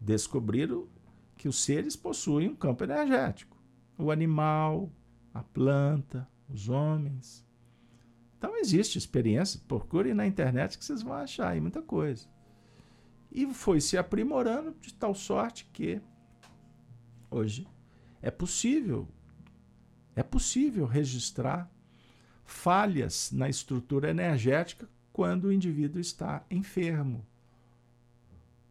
[0.00, 0.88] Descobriram
[1.36, 3.56] que os seres possuem um campo energético.
[3.96, 4.90] O animal,
[5.32, 7.46] a planta, os homens.
[8.42, 9.60] Então existe experiência.
[9.68, 12.26] Procurem na internet que vocês vão achar aí muita coisa
[13.30, 16.02] e foi se aprimorando de tal sorte que
[17.30, 17.68] hoje
[18.20, 19.06] é possível
[20.16, 21.70] é possível registrar
[22.44, 27.24] falhas na estrutura energética quando o indivíduo está enfermo.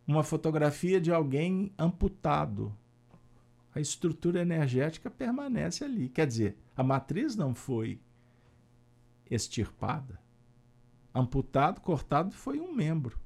[0.06, 2.76] Uma fotografia de alguém amputado.
[3.74, 6.10] A estrutura energética permanece ali.
[6.10, 8.02] Quer dizer, a matriz não foi
[9.32, 10.20] extirpada.
[11.16, 13.20] Amputado, cortado foi um membro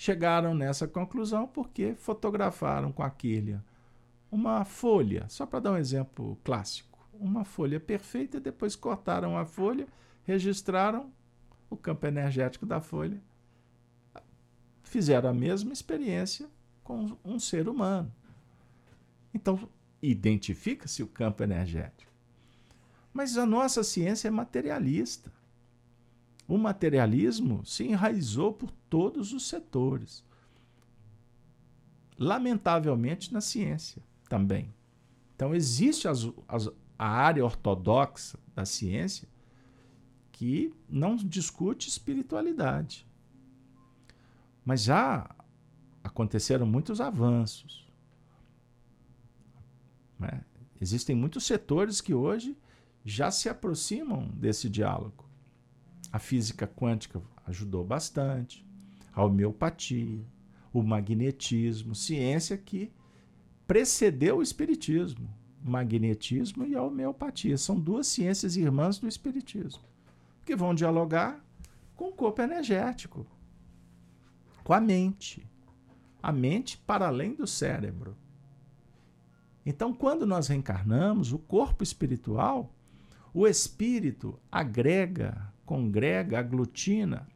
[0.00, 3.60] chegaram nessa conclusão porque fotografaram com aquele
[4.32, 9.86] uma folha, só para dar um exemplo clássico, uma folha perfeita, depois cortaram a folha,
[10.24, 11.12] registraram
[11.68, 13.20] o campo energético da folha,
[14.82, 16.48] fizeram a mesma experiência
[16.82, 18.10] com um ser humano.
[19.34, 19.68] Então,
[20.00, 22.09] identifica-se o campo energético.
[23.12, 25.32] Mas a nossa ciência é materialista.
[26.46, 30.24] O materialismo se enraizou por todos os setores.
[32.18, 34.72] Lamentavelmente na ciência também.
[35.34, 39.28] Então, existe as, as, a área ortodoxa da ciência
[40.30, 43.06] que não discute espiritualidade.
[44.64, 45.28] Mas já
[46.02, 47.86] aconteceram muitos avanços.
[50.18, 50.44] Né?
[50.80, 52.56] Existem muitos setores que hoje
[53.10, 55.28] já se aproximam desse diálogo.
[56.12, 58.66] A física quântica ajudou bastante,
[59.12, 60.24] a homeopatia,
[60.72, 62.92] o magnetismo, ciência que
[63.66, 65.28] precedeu o espiritismo.
[65.62, 69.82] Magnetismo e a homeopatia são duas ciências irmãs do espiritismo,
[70.44, 71.44] que vão dialogar
[71.94, 73.26] com o corpo energético,
[74.64, 75.46] com a mente.
[76.22, 78.16] A mente para além do cérebro.
[79.64, 82.74] Então, quando nós reencarnamos, o corpo espiritual,
[83.32, 87.28] o espírito agrega congrega, aglutina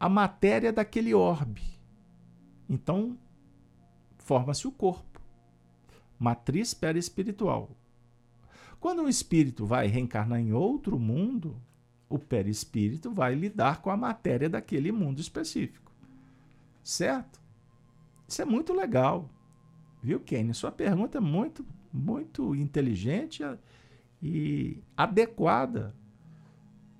[0.00, 1.62] a matéria daquele orbe.
[2.68, 3.16] Então,
[4.18, 5.20] forma-se o corpo.
[6.18, 7.70] Matriz perispiritual.
[8.80, 11.62] Quando um espírito vai reencarnar em outro mundo,
[12.08, 15.92] o perispírito vai lidar com a matéria daquele mundo específico.
[16.82, 17.40] Certo?
[18.26, 19.30] Isso é muito legal.
[20.02, 20.52] Viu, Kenny?
[20.54, 23.44] Sua pergunta é muito, muito inteligente
[24.22, 25.94] e adequada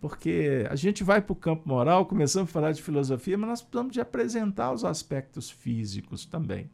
[0.00, 3.62] porque a gente vai para o campo moral, começamos a falar de filosofia, mas nós
[3.62, 6.70] precisamos de apresentar os aspectos físicos também.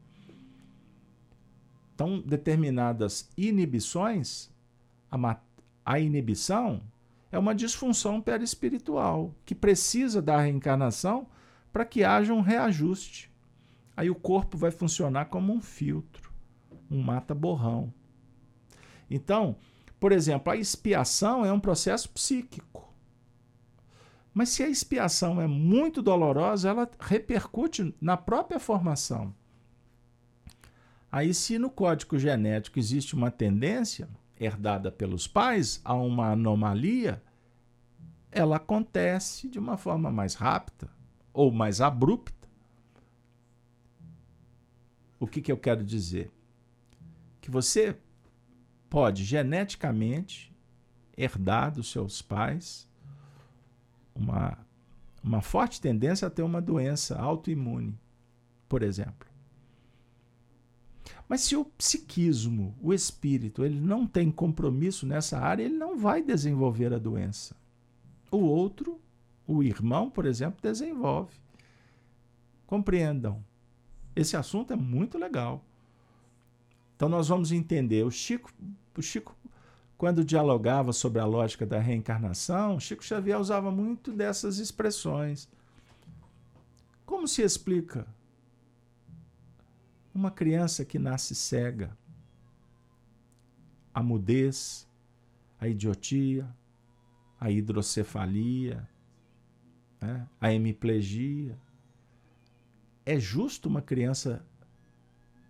[1.94, 4.50] Então, determinadas inibições,
[5.10, 5.38] a,
[5.84, 6.82] a inibição
[7.32, 11.26] é uma disfunção perispiritual que precisa da reencarnação
[11.72, 13.32] para que haja um reajuste.
[13.96, 16.30] Aí o corpo vai funcionar como um filtro,
[16.90, 17.92] um mata-borrão.
[19.08, 19.56] Então,
[19.98, 22.92] por exemplo, a expiação é um processo psíquico.
[24.32, 29.32] Mas se a expiação é muito dolorosa, ela repercute na própria formação.
[31.10, 37.22] Aí, se no código genético existe uma tendência herdada pelos pais a uma anomalia,
[38.32, 40.90] ela acontece de uma forma mais rápida
[41.32, 42.48] ou mais abrupta.
[45.20, 46.32] O que, que eu quero dizer?
[47.40, 47.96] Que você
[48.94, 50.54] pode geneticamente
[51.16, 52.88] herdar dos seus pais
[54.14, 54.56] uma,
[55.20, 57.98] uma forte tendência a ter uma doença autoimune,
[58.68, 59.28] por exemplo.
[61.28, 66.22] Mas se o psiquismo, o espírito, ele não tem compromisso nessa área, ele não vai
[66.22, 67.56] desenvolver a doença.
[68.30, 69.00] O outro,
[69.44, 71.34] o irmão, por exemplo, desenvolve.
[72.64, 73.44] Compreendam.
[74.14, 75.64] Esse assunto é muito legal.
[76.94, 78.04] Então nós vamos entender.
[78.04, 78.52] O Chico,
[79.00, 79.36] o Chico,
[79.96, 85.48] quando dialogava sobre a lógica da reencarnação, Chico Xavier usava muito dessas expressões.
[87.06, 88.06] Como se explica
[90.14, 91.96] uma criança que nasce cega,
[93.92, 94.88] a mudez,
[95.60, 96.48] a idiotia,
[97.40, 98.88] a hidrocefalia,
[100.00, 100.28] né?
[100.40, 101.58] a hemiplegia.
[103.06, 104.44] É justo uma criança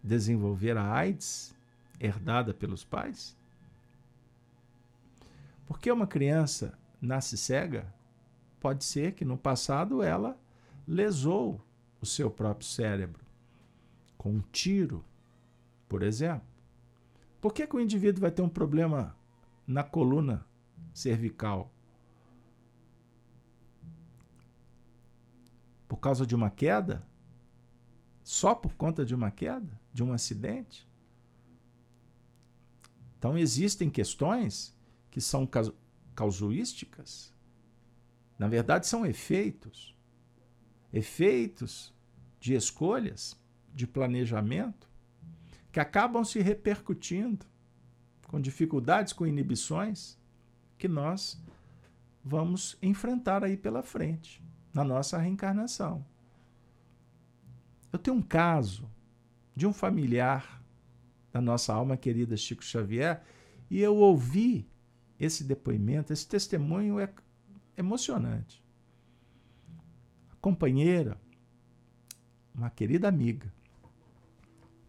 [0.03, 1.53] desenvolver a AIDS
[2.01, 3.36] herdada pelos pais?
[5.66, 7.92] Porque uma criança nasce cega,
[8.61, 10.38] pode ser que no passado ela
[10.86, 11.61] lesou
[12.01, 13.24] o seu próprio cérebro
[14.16, 15.05] com um tiro,
[15.86, 16.47] por exemplo.
[17.40, 19.14] Por que, que o indivíduo vai ter um problema
[19.66, 20.47] na coluna
[20.95, 21.70] cervical?
[25.86, 27.07] Por causa de uma queda?
[28.22, 29.78] Só por conta de uma queda?
[29.92, 30.88] De um acidente?
[33.25, 34.77] Então existem questões
[35.11, 35.49] que são
[36.14, 37.33] casuísticas.
[38.39, 39.97] Na verdade, são efeitos.
[40.93, 41.95] Efeitos
[42.39, 43.35] de escolhas
[43.72, 44.91] de planejamento
[45.72, 47.47] que acabam se repercutindo
[48.29, 50.18] com dificuldades, com inibições
[50.77, 51.43] que nós
[52.22, 56.05] vamos enfrentar aí pela frente, na nossa reencarnação.
[57.91, 58.87] Eu tenho um caso
[59.57, 60.62] de um familiar
[61.35, 63.22] da nossa alma querida Chico Xavier
[63.70, 64.66] e eu ouvi
[65.20, 67.12] esse depoimento, esse testemunho é
[67.76, 68.64] emocionante.
[70.32, 71.20] A companheira,
[72.55, 73.53] uma querida amiga,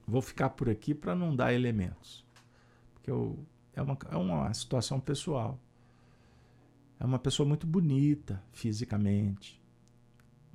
[0.08, 2.24] Vou ficar por aqui para não dar elementos.
[2.94, 3.44] Porque eu,
[3.74, 5.60] é, uma, é uma situação pessoal.
[7.00, 9.62] É uma pessoa muito bonita fisicamente.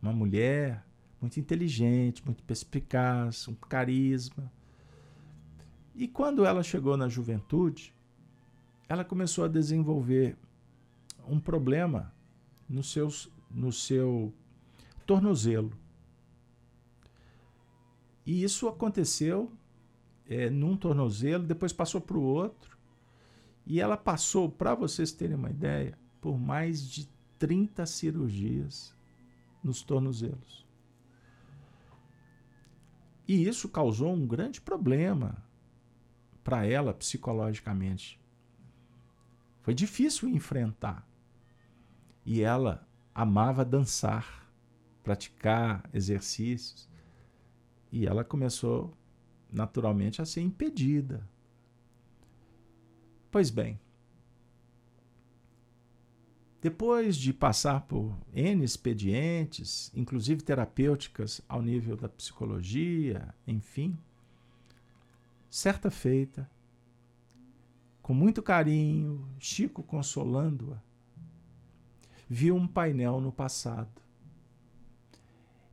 [0.00, 0.84] Uma mulher
[1.20, 4.50] muito inteligente, muito perspicaz, um carisma.
[5.94, 7.94] E quando ela chegou na juventude,
[8.88, 10.36] ela começou a desenvolver
[11.26, 12.12] um problema
[12.68, 14.32] no, seus, no seu
[15.06, 15.72] tornozelo.
[18.24, 19.52] E isso aconteceu
[20.28, 22.78] é, num tornozelo, depois passou para o outro.
[23.66, 28.94] E ela passou, para vocês terem uma ideia, por mais de 30 cirurgias
[29.62, 30.66] nos tornozelos.
[33.26, 35.42] E isso causou um grande problema
[36.42, 38.20] para ela psicologicamente.
[39.62, 41.06] Foi difícil enfrentar.
[42.24, 44.50] E ela amava dançar,
[45.02, 46.88] praticar exercícios.
[47.92, 48.96] E ela começou,
[49.52, 51.28] naturalmente, a ser impedida.
[53.30, 53.78] Pois bem,
[56.60, 63.98] depois de passar por N expedientes, inclusive terapêuticas ao nível da psicologia, enfim,
[65.50, 66.48] certa feita,
[68.00, 70.78] com muito carinho, Chico consolando-a,
[72.28, 74.00] viu um painel no passado,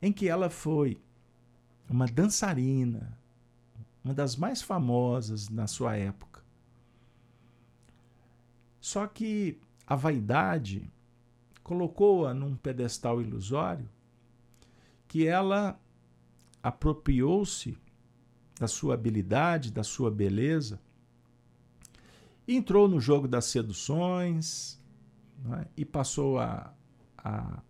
[0.02, 1.00] em que ela foi
[1.88, 3.16] uma dançarina,
[4.04, 6.42] uma das mais famosas na sua época.
[8.80, 10.90] Só que a vaidade
[11.62, 13.88] colocou-a num pedestal ilusório
[15.06, 15.78] que ela
[16.62, 17.78] apropriou-se
[18.58, 20.80] da sua habilidade, da sua beleza,
[22.46, 24.80] entrou no jogo das seduções
[25.52, 25.66] é?
[25.76, 26.72] e passou a,
[27.16, 27.62] a,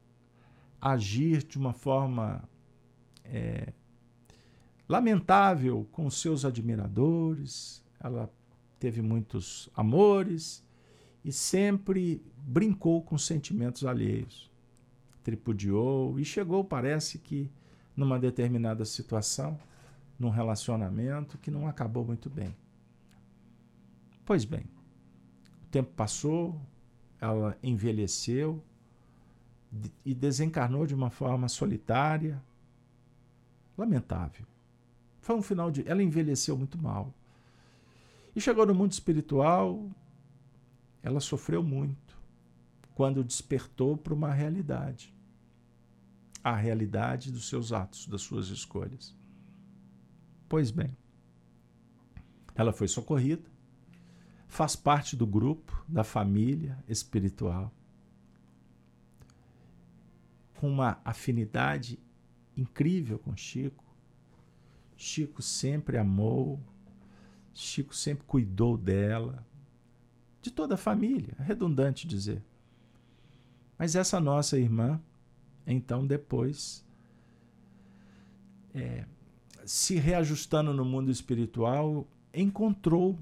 [0.81, 2.43] agir de uma forma
[3.25, 3.73] é,
[4.89, 8.31] lamentável com seus admiradores, ela
[8.79, 10.65] teve muitos amores
[11.25, 14.51] e sempre brincou com sentimentos alheios.
[15.25, 17.51] Tripudiou e chegou, parece que,
[17.95, 19.59] numa determinada situação,
[20.19, 22.55] num relacionamento que não acabou muito bem.
[24.25, 24.65] Pois bem,
[25.63, 26.61] o tempo passou,
[27.21, 28.63] ela envelheceu
[30.05, 32.43] e desencarnou de uma forma solitária,
[33.77, 34.47] lamentável.
[35.21, 35.87] Foi um final de.
[35.89, 37.15] Ela envelheceu muito mal.
[38.35, 39.91] E chegou no mundo espiritual,
[41.03, 42.19] ela sofreu muito
[42.95, 45.15] quando despertou para uma realidade
[46.43, 49.15] a realidade dos seus atos, das suas escolhas.
[50.49, 50.97] Pois bem,
[52.55, 53.49] ela foi socorrida,
[54.47, 57.71] faz parte do grupo, da família espiritual,
[60.57, 61.99] com uma afinidade
[62.57, 63.85] incrível com Chico,
[64.97, 66.59] Chico sempre amou,
[67.55, 69.47] Chico sempre cuidou dela,
[70.41, 72.43] de toda a família, é redundante dizer.
[73.79, 75.01] Mas essa nossa irmã,
[75.67, 76.85] então depois,
[78.75, 79.05] é,
[79.69, 83.19] se reajustando no mundo espiritual, encontrou,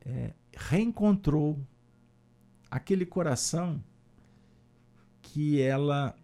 [0.00, 1.58] é, reencontrou
[2.70, 3.82] aquele coração
[5.20, 6.14] que ela,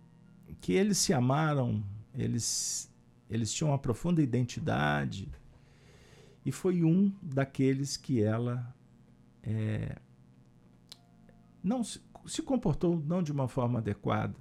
[0.60, 1.82] que eles se amaram,
[2.14, 2.88] eles,
[3.28, 5.28] eles tinham uma profunda identidade
[6.46, 8.72] e foi um daqueles que ela
[9.42, 9.96] é,
[11.64, 14.36] não se, se comportou não de uma forma adequada,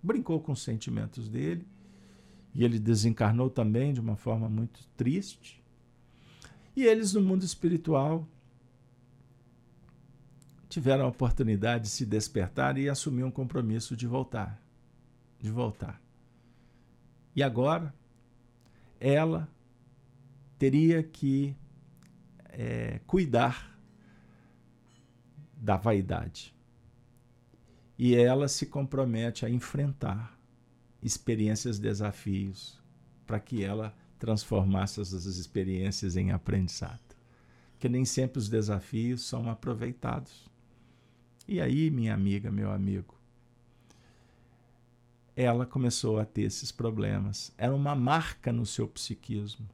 [0.00, 1.66] brincou com os sentimentos dele
[2.54, 5.62] e ele desencarnou também de uma forma muito triste.
[6.76, 8.26] E eles no mundo espiritual
[10.68, 14.60] tiveram a oportunidade de se despertar e assumir um compromisso de voltar,
[15.38, 16.00] de voltar.
[17.34, 17.94] E agora
[18.98, 19.48] ela
[20.58, 21.56] teria que
[22.44, 23.78] é, cuidar
[25.56, 26.54] da vaidade.
[27.98, 30.38] E ela se compromete a enfrentar
[31.02, 32.80] experiências, desafios,
[33.26, 37.00] para que ela transformasse essas experiências em aprendizado.
[37.72, 40.48] Porque nem sempre os desafios são aproveitados.
[41.48, 43.18] E aí, minha amiga, meu amigo,
[45.34, 47.52] ela começou a ter esses problemas.
[47.58, 49.68] Era uma marca no seu psiquismo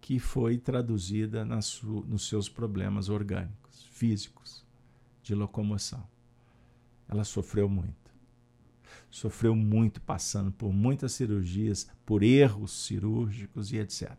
[0.00, 4.64] que foi traduzida nos seus problemas orgânicos, físicos,
[5.22, 6.08] de locomoção.
[7.06, 8.09] Ela sofreu muito
[9.10, 14.16] sofreu muito passando por muitas cirurgias, por erros cirúrgicos e etc.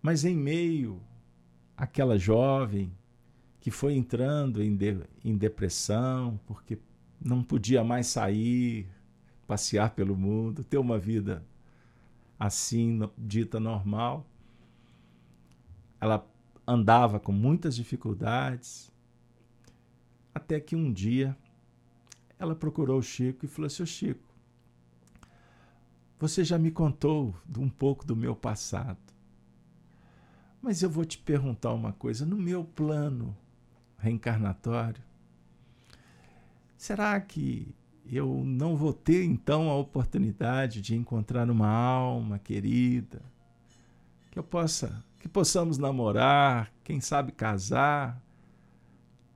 [0.00, 1.02] Mas em meio
[1.76, 2.92] àquela jovem
[3.60, 6.78] que foi entrando em, de, em depressão, porque
[7.20, 8.86] não podia mais sair,
[9.46, 11.44] passear pelo mundo, ter uma vida
[12.38, 14.24] assim, dita normal.
[16.00, 16.24] Ela
[16.66, 18.92] andava com muitas dificuldades,
[20.32, 21.36] até que um dia
[22.38, 24.28] ela procurou o Chico e falou: Seu Chico,
[26.18, 28.98] você já me contou um pouco do meu passado,
[30.60, 33.36] mas eu vou te perguntar uma coisa: no meu plano
[33.98, 35.02] reencarnatório,
[36.76, 37.74] será que
[38.04, 43.20] eu não vou ter então a oportunidade de encontrar uma alma querida,
[44.30, 48.22] que eu possa, que possamos namorar, quem sabe casar?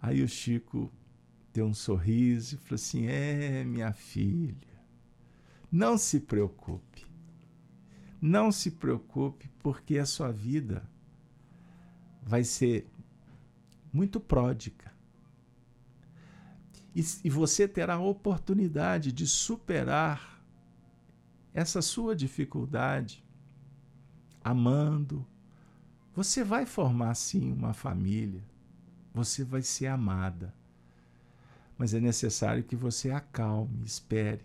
[0.01, 0.90] Aí o Chico
[1.53, 4.57] deu um sorriso e falou assim: É, minha filha,
[5.70, 7.07] não se preocupe.
[8.20, 10.88] Não se preocupe, porque a sua vida
[12.22, 12.86] vai ser
[13.92, 14.92] muito pródica.
[16.94, 20.44] E, e você terá a oportunidade de superar
[21.55, 23.24] essa sua dificuldade
[24.44, 25.26] amando.
[26.14, 28.44] Você vai formar sim uma família.
[29.14, 30.55] Você vai ser amada
[31.81, 34.45] mas é necessário que você acalme, espere.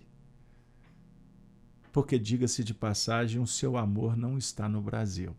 [1.91, 5.35] Porque, diga-se de passagem, o seu amor não está no Brasil.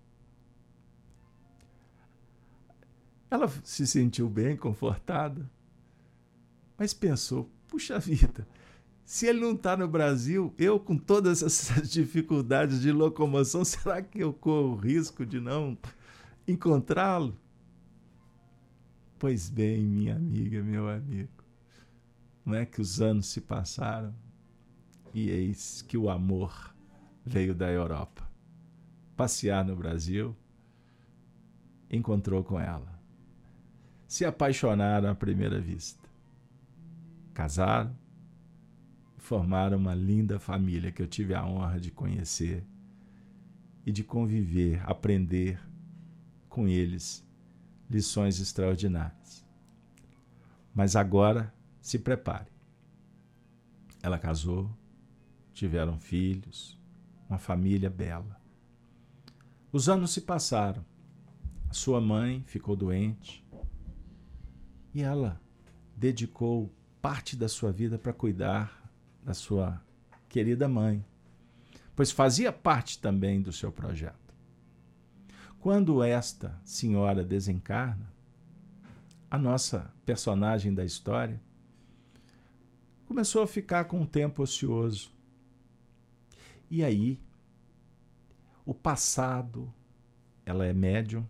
[3.30, 5.50] Ela se sentiu bem, confortada,
[6.76, 8.46] mas pensou: puxa vida,
[9.02, 14.18] se ele não está no Brasil, eu com todas essas dificuldades de locomoção, será que
[14.18, 15.78] eu corro o risco de não
[16.46, 17.34] encontrá-lo?
[19.18, 21.35] Pois bem, minha amiga, meu amigo,
[22.46, 24.14] não é que os anos se passaram
[25.12, 26.72] e eis que o amor
[27.24, 28.24] veio da Europa.
[29.16, 30.36] Passear no Brasil,
[31.90, 33.00] encontrou com ela.
[34.06, 36.08] Se apaixonaram à primeira vista.
[37.34, 37.96] Casaram,
[39.16, 42.64] formaram uma linda família que eu tive a honra de conhecer
[43.84, 45.60] e de conviver, aprender
[46.48, 47.26] com eles
[47.90, 49.44] lições extraordinárias.
[50.72, 51.55] Mas agora
[51.86, 52.48] se prepare.
[54.02, 54.68] Ela casou,
[55.52, 56.76] tiveram filhos,
[57.28, 58.40] uma família bela.
[59.70, 60.84] Os anos se passaram.
[61.70, 63.46] A sua mãe ficou doente
[64.92, 65.40] e ela
[65.96, 68.90] dedicou parte da sua vida para cuidar
[69.22, 69.80] da sua
[70.28, 71.06] querida mãe,
[71.94, 74.34] pois fazia parte também do seu projeto.
[75.60, 78.12] Quando esta senhora desencarna,
[79.30, 81.45] a nossa personagem da história
[83.06, 85.10] começou a ficar com um tempo ocioso.
[86.70, 87.20] E aí,
[88.64, 89.72] o passado,
[90.44, 91.26] ela é médium,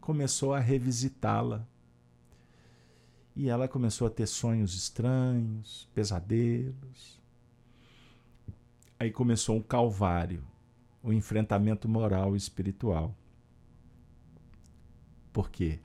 [0.00, 1.66] começou a revisitá-la.
[3.34, 7.20] E ela começou a ter sonhos estranhos, pesadelos.
[8.98, 10.44] Aí começou um calvário
[11.02, 13.14] o enfrentamento moral e espiritual.
[15.32, 15.80] Por quê?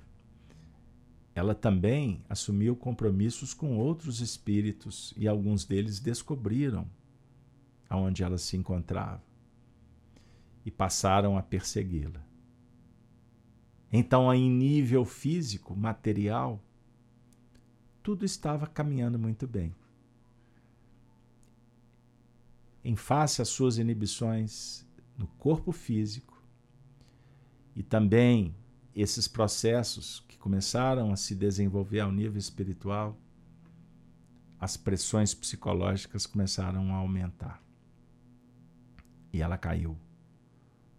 [1.37, 6.89] Ela também assumiu compromissos com outros espíritos e alguns deles descobriram
[7.87, 9.21] aonde ela se encontrava
[10.65, 12.25] e passaram a persegui-la.
[13.93, 16.59] Então, em nível físico, material,
[18.01, 19.75] tudo estava caminhando muito bem.
[22.83, 24.83] Em face às suas inibições
[25.15, 26.41] no corpo físico
[27.75, 28.55] e também
[28.95, 33.17] esses processos que começaram a se desenvolver ao nível espiritual,
[34.59, 37.61] as pressões psicológicas começaram a aumentar.
[39.33, 39.97] E ela caiu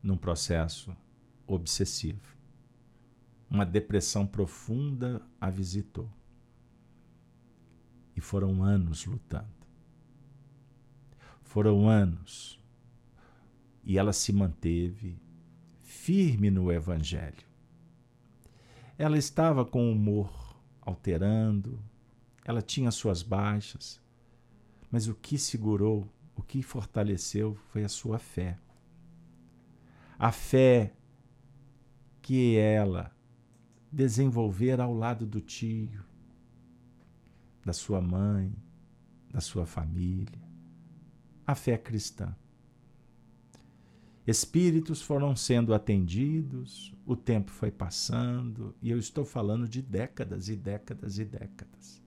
[0.03, 0.95] num processo
[1.47, 2.37] obsessivo.
[3.49, 6.11] Uma depressão profunda a visitou.
[8.15, 9.49] E foram anos lutando.
[11.43, 12.61] Foram anos.
[13.83, 15.19] E ela se manteve
[15.81, 17.48] firme no Evangelho.
[18.99, 21.81] Ela estava com o humor alterando,
[22.45, 24.03] ela tinha suas baixas,
[24.91, 28.59] mas o que segurou, o que fortaleceu foi a sua fé.
[30.19, 30.93] A fé
[32.21, 33.17] que ela
[33.91, 36.05] desenvolver ao lado do tio,
[37.65, 38.53] da sua mãe,
[39.31, 40.43] da sua família.
[41.47, 42.35] A fé cristã.
[44.29, 50.55] Espíritos foram sendo atendidos, o tempo foi passando, e eu estou falando de décadas e
[50.55, 52.03] décadas e décadas.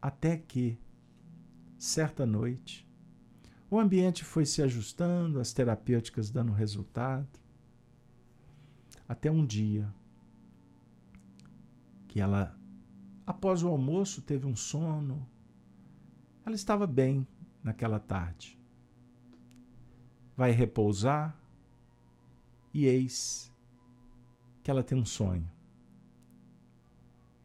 [0.00, 0.78] Até que,
[1.76, 2.88] certa noite,
[3.70, 7.38] o ambiente foi se ajustando, as terapêuticas dando resultado,
[9.06, 9.92] até um dia
[12.08, 12.58] que ela,
[13.26, 15.28] após o almoço, teve um sono.
[16.46, 17.26] Ela estava bem
[17.62, 18.61] naquela tarde.
[20.42, 21.40] Vai repousar
[22.74, 23.48] e eis
[24.60, 25.48] que ela tem um sonho.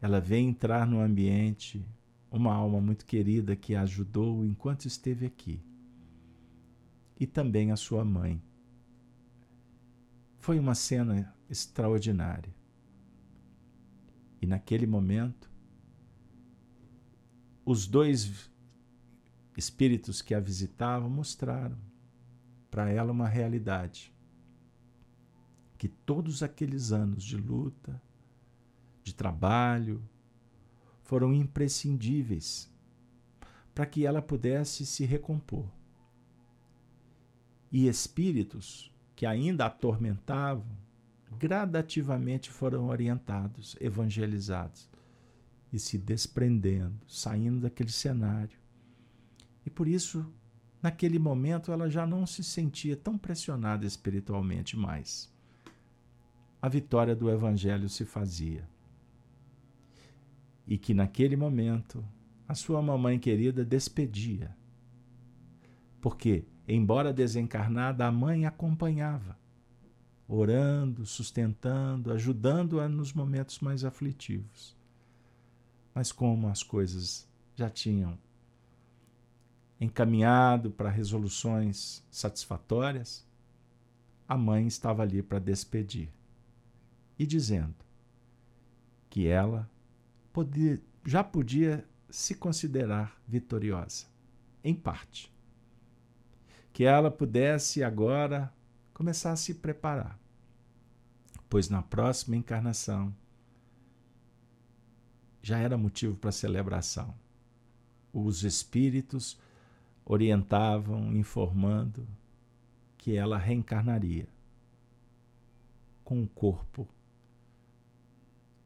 [0.00, 1.86] Ela vê entrar no ambiente
[2.28, 5.62] uma alma muito querida que a ajudou enquanto esteve aqui.
[7.20, 8.42] E também a sua mãe.
[10.36, 12.52] Foi uma cena extraordinária.
[14.42, 15.48] E naquele momento,
[17.64, 18.50] os dois
[19.56, 21.86] espíritos que a visitavam mostraram
[22.70, 24.12] para ela uma realidade.
[25.76, 28.00] Que todos aqueles anos de luta,
[29.02, 30.02] de trabalho,
[31.02, 32.70] foram imprescindíveis
[33.74, 35.70] para que ela pudesse se recompor.
[37.70, 40.66] E espíritos que ainda atormentavam,
[41.38, 44.88] gradativamente foram orientados, evangelizados
[45.72, 48.58] e se desprendendo, saindo daquele cenário.
[49.64, 50.26] E por isso,
[50.82, 55.32] naquele momento, ela já não se sentia tão pressionada espiritualmente mais.
[56.60, 58.68] A vitória do Evangelho se fazia.
[60.66, 62.04] E que naquele momento,
[62.46, 64.56] a sua mamãe querida despedia.
[66.00, 69.38] Porque, embora desencarnada, a mãe acompanhava
[70.28, 74.76] orando, sustentando, ajudando-a nos momentos mais aflitivos.
[75.94, 77.26] Mas como as coisas
[77.56, 78.18] já tinham
[79.80, 83.26] encaminhado para resoluções satisfatórias,
[84.26, 86.10] a mãe estava ali para despedir
[87.18, 87.74] e dizendo
[89.08, 89.68] que ela
[90.32, 94.06] podia, já podia se considerar vitoriosa,
[94.62, 95.32] em parte.
[96.72, 98.52] Que ela pudesse agora
[98.92, 100.18] começar a se preparar.
[101.48, 103.14] Pois na próxima encarnação
[105.42, 107.14] já era motivo para celebração.
[108.12, 109.38] Os espíritos
[110.08, 112.08] orientavam, informando
[112.96, 114.26] que ela reencarnaria
[116.02, 116.88] com um corpo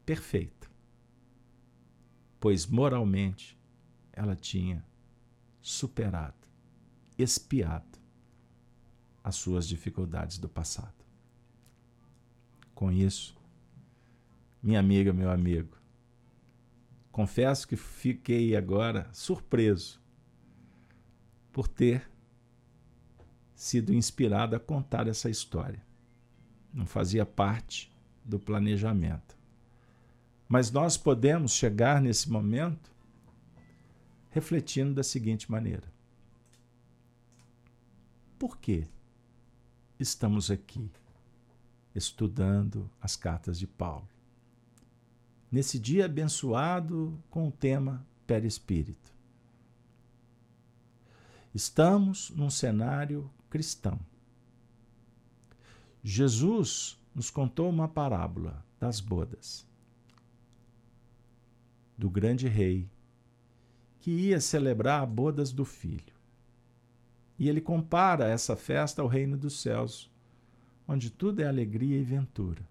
[0.05, 0.71] perfeito,
[2.39, 3.59] pois moralmente
[4.13, 4.85] ela tinha
[5.61, 6.47] superado,
[7.17, 7.99] espiado
[9.21, 11.03] as suas dificuldades do passado.
[12.73, 13.35] Com isso,
[14.61, 15.77] minha amiga, meu amigo,
[17.11, 20.02] confesso que fiquei agora surpreso
[21.53, 22.09] por ter
[23.55, 25.81] sido inspirado a contar essa história.
[26.73, 27.89] Não fazia parte
[28.25, 29.37] do planejamento.
[30.49, 32.91] Mas nós podemos chegar nesse momento
[34.31, 35.87] refletindo da seguinte maneira:
[38.37, 38.87] por quê?
[39.99, 40.91] estamos aqui
[41.95, 44.07] estudando as cartas de Paulo.
[45.51, 49.12] Nesse dia abençoado com o tema Perispírito.
[51.53, 53.99] Estamos num cenário cristão,
[56.03, 59.65] Jesus nos contou uma parábola das bodas
[61.97, 62.89] do grande rei
[64.01, 66.13] que ia celebrar bodas do filho.
[67.39, 70.11] E ele compara essa festa ao reino dos céus,
[70.85, 72.67] onde tudo é alegria e ventura.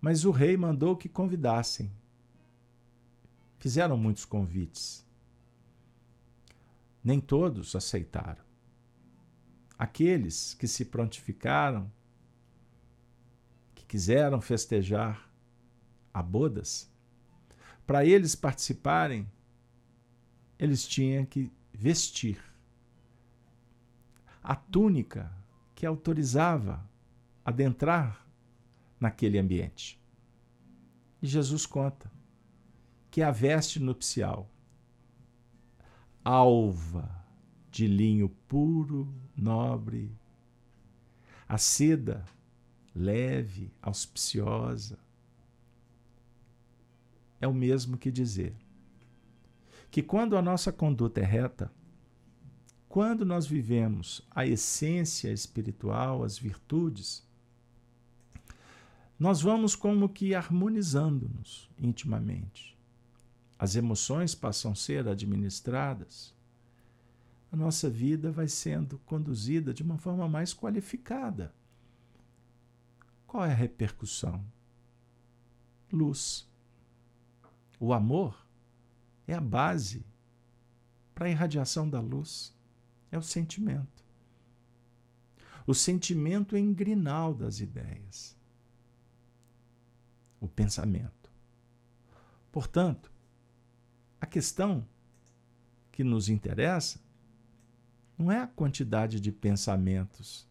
[0.00, 1.92] Mas o rei mandou que convidassem.
[3.58, 5.05] Fizeram muitos convites.
[7.06, 8.44] Nem todos aceitaram.
[9.78, 11.88] Aqueles que se prontificaram,
[13.76, 15.30] que quiseram festejar
[16.12, 16.92] a bodas,
[17.86, 19.30] para eles participarem,
[20.58, 22.42] eles tinham que vestir
[24.42, 25.32] a túnica
[25.76, 26.90] que autorizava
[27.44, 28.26] adentrar
[28.98, 30.02] naquele ambiente.
[31.22, 32.10] E Jesus conta
[33.12, 34.50] que a veste nupcial,
[36.26, 37.24] alva
[37.70, 40.10] de linho puro, nobre,
[41.48, 42.24] a seda
[42.92, 44.98] leve, auspiciosa,
[47.40, 48.56] é o mesmo que dizer
[49.88, 51.70] que quando a nossa conduta é reta,
[52.88, 57.24] quando nós vivemos a essência espiritual, as virtudes,
[59.16, 62.75] nós vamos como que harmonizando-nos intimamente.
[63.58, 66.34] As emoções passam a ser administradas.
[67.50, 71.54] A nossa vida vai sendo conduzida de uma forma mais qualificada.
[73.26, 74.44] Qual é a repercussão?
[75.90, 76.46] Luz.
[77.80, 78.46] O amor
[79.26, 80.04] é a base
[81.14, 82.54] para a irradiação da luz.
[83.10, 84.04] É o sentimento.
[85.66, 88.36] O sentimento é engrinal das ideias.
[90.40, 91.30] O pensamento.
[92.52, 93.10] Portanto,
[94.20, 94.86] a questão
[95.92, 97.00] que nos interessa
[98.18, 100.46] não é a quantidade de pensamentos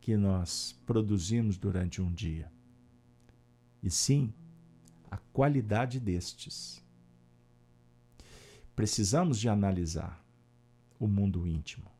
[0.00, 2.50] que nós produzimos durante um dia,
[3.82, 4.32] e sim
[5.10, 6.80] a qualidade destes.
[8.76, 10.24] Precisamos de analisar
[10.98, 11.90] o mundo íntimo,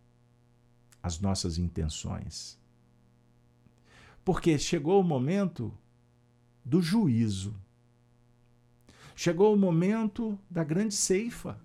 [1.02, 2.58] as nossas intenções.
[4.24, 5.76] Porque chegou o momento
[6.64, 7.54] do juízo.
[9.16, 11.60] Chegou o momento da grande ceifa.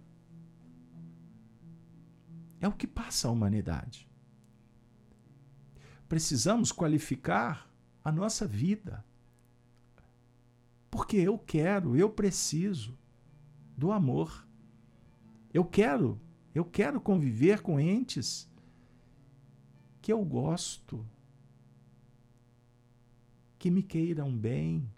[2.60, 4.10] É o que passa a humanidade.
[6.08, 7.70] Precisamos qualificar
[8.04, 9.06] a nossa vida
[10.90, 12.98] porque eu quero, eu preciso
[13.78, 14.46] do amor.
[15.54, 16.20] Eu quero,
[16.54, 18.50] eu quero conviver com entes
[20.02, 21.06] que eu gosto,
[23.58, 24.90] que me queiram bem.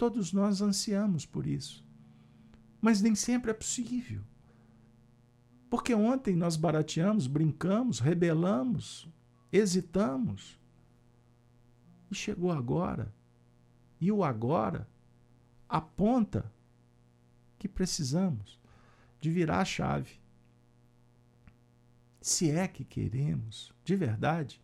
[0.00, 1.84] Todos nós ansiamos por isso.
[2.80, 4.22] Mas nem sempre é possível.
[5.68, 9.06] Porque ontem nós barateamos, brincamos, rebelamos,
[9.52, 10.58] hesitamos.
[12.10, 13.14] E chegou agora
[14.00, 14.88] e o agora
[15.68, 16.50] aponta
[17.58, 18.58] que precisamos
[19.20, 20.18] de virar a chave.
[22.22, 24.62] Se é que queremos, de verdade,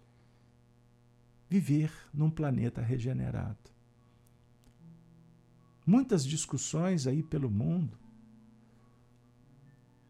[1.47, 3.76] viver num planeta regenerado.
[5.87, 7.97] Muitas discussões aí pelo mundo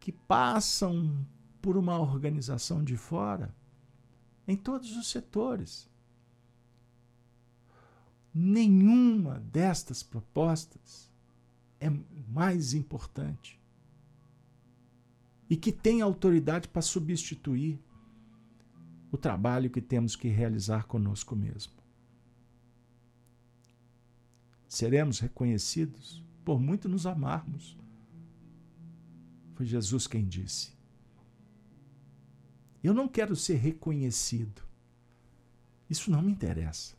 [0.00, 1.26] que passam
[1.60, 3.54] por uma organização de fora
[4.48, 5.88] em todos os setores
[8.38, 11.10] nenhuma destas propostas
[11.80, 11.88] é
[12.28, 13.58] mais importante
[15.48, 17.80] e que tem autoridade para substituir
[19.10, 21.72] o trabalho que temos que realizar conosco mesmo.
[24.68, 27.76] Seremos reconhecidos por muito nos amarmos.
[29.54, 30.76] Foi Jesus quem disse.
[32.82, 34.62] Eu não quero ser reconhecido.
[35.88, 36.94] Isso não me interessa.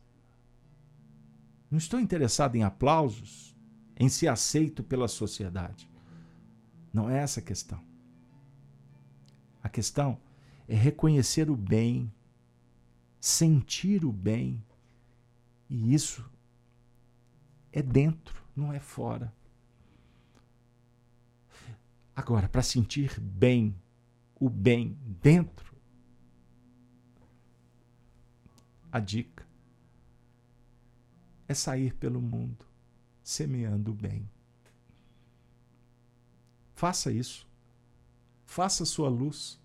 [1.70, 3.54] Não estou interessado em aplausos,
[3.96, 5.88] em ser aceito pela sociedade.
[6.92, 7.82] Não é essa a questão.
[9.62, 10.18] A questão
[10.66, 12.12] é reconhecer o bem,
[13.20, 14.64] sentir o bem.
[15.68, 16.24] E isso
[17.78, 19.32] é dentro, não é fora.
[22.14, 23.80] Agora, para sentir bem,
[24.34, 25.76] o bem dentro,
[28.90, 29.46] a dica
[31.46, 32.66] é sair pelo mundo
[33.22, 34.28] semeando o bem.
[36.74, 37.46] Faça isso.
[38.44, 39.60] Faça sua luz.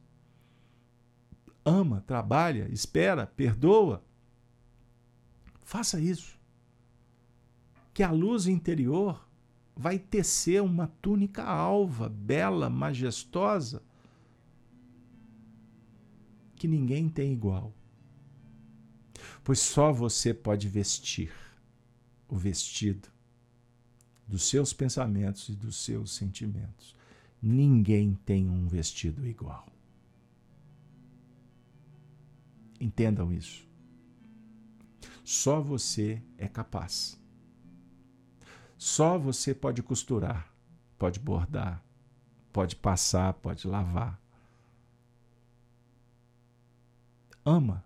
[1.66, 4.04] Ama, trabalha, espera, perdoa.
[5.64, 6.43] Faça isso.
[7.94, 9.28] Que a luz interior
[9.76, 13.82] vai tecer uma túnica alva, bela, majestosa,
[16.56, 17.74] que ninguém tem igual.
[19.44, 21.32] Pois só você pode vestir
[22.28, 23.10] o vestido
[24.28, 26.96] dos seus pensamentos e dos seus sentimentos.
[27.42, 29.68] Ninguém tem um vestido igual.
[32.80, 33.68] Entendam isso.
[35.24, 37.22] Só você é capaz.
[38.84, 40.54] Só você pode costurar,
[41.00, 41.82] pode bordar,
[42.52, 44.20] pode passar, pode lavar.
[47.46, 47.82] Ama.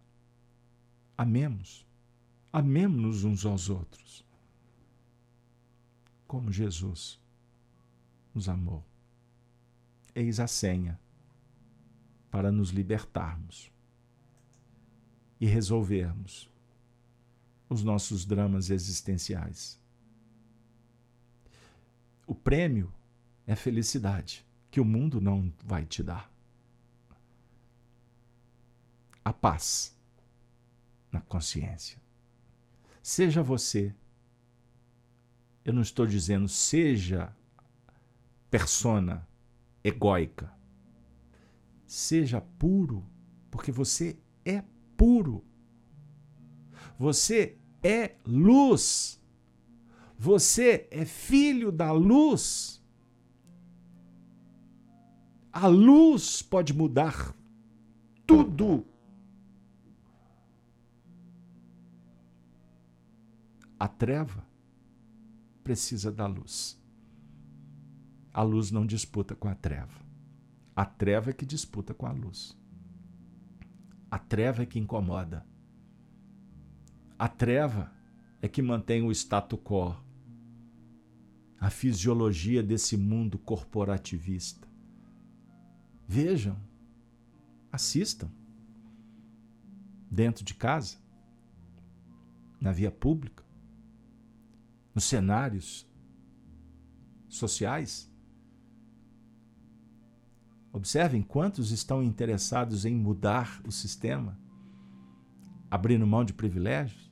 [1.16, 1.86] Amemos.
[2.52, 4.26] Amemos-nos uns aos outros.
[6.26, 7.22] Como Jesus
[8.34, 8.84] nos amou.
[10.16, 11.00] Eis a senha
[12.32, 13.72] para nos libertarmos
[15.39, 16.50] e resolvermos
[17.70, 19.80] os nossos dramas existenciais.
[22.28, 22.93] O prêmio
[23.47, 26.30] é felicidade, que o mundo não vai te dar.
[29.23, 29.97] A paz
[31.09, 31.99] na consciência.
[33.01, 33.95] Seja você.
[35.63, 37.34] Eu não estou dizendo seja
[38.51, 39.25] persona
[39.82, 40.51] egóica.
[41.86, 43.05] Seja puro,
[43.49, 44.63] porque você é
[44.97, 45.45] puro.
[46.99, 49.21] Você é luz.
[50.18, 52.84] Você é filho da luz.
[55.53, 57.36] A luz pode mudar
[58.26, 58.86] tudo.
[63.80, 64.43] A treva
[65.63, 66.82] precisa da luz.
[68.34, 69.99] A luz não disputa com a treva.
[70.76, 72.57] A treva é que disputa com a luz.
[74.09, 75.45] A treva é que incomoda.
[77.20, 77.91] A treva
[78.41, 79.95] é que mantém o status quo,
[81.60, 84.68] a fisiologia desse mundo corporativista.
[86.08, 86.58] Vejam,
[87.72, 88.30] assistam,
[90.10, 90.97] dentro de casa,
[92.62, 93.43] na via pública,
[94.93, 95.88] nos cenários
[97.28, 98.12] sociais.
[100.72, 104.39] Observem quantos estão interessados em mudar o sistema,
[105.70, 107.12] abrindo mão de privilégios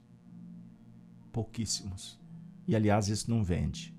[1.31, 2.19] pouquíssimos.
[2.67, 3.94] E aliás, isso não vende.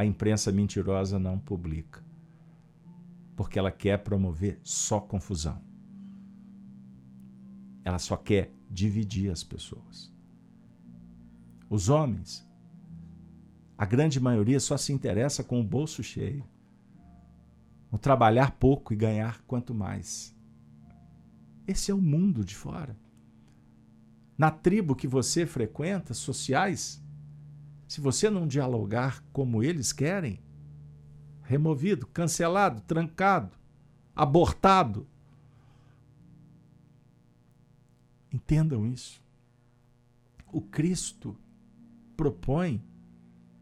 [0.00, 2.02] A imprensa mentirosa não publica.
[3.36, 5.60] Porque ela quer promover só confusão.
[7.84, 10.10] Ela só quer dividir as pessoas.
[11.68, 12.48] Os homens,
[13.76, 16.48] a grande maioria só se interessa com o bolso cheio.
[17.92, 20.34] O trabalhar pouco e ganhar quanto mais.
[21.68, 22.96] Esse é o mundo de fora
[24.38, 27.04] na tribo que você frequenta, sociais,
[27.90, 30.40] se você não dialogar como eles querem,
[31.42, 33.50] removido, cancelado, trancado,
[34.14, 35.08] abortado.
[38.32, 39.20] Entendam isso.
[40.52, 41.36] O Cristo
[42.16, 42.80] propõe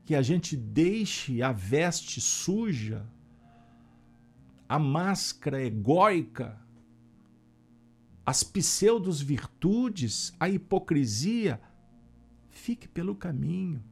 [0.04, 3.06] que a gente deixe a veste suja,
[4.68, 6.60] a máscara egóica
[8.26, 11.58] as pseudos virtudes, a hipocrisia,
[12.50, 13.82] fique pelo caminho.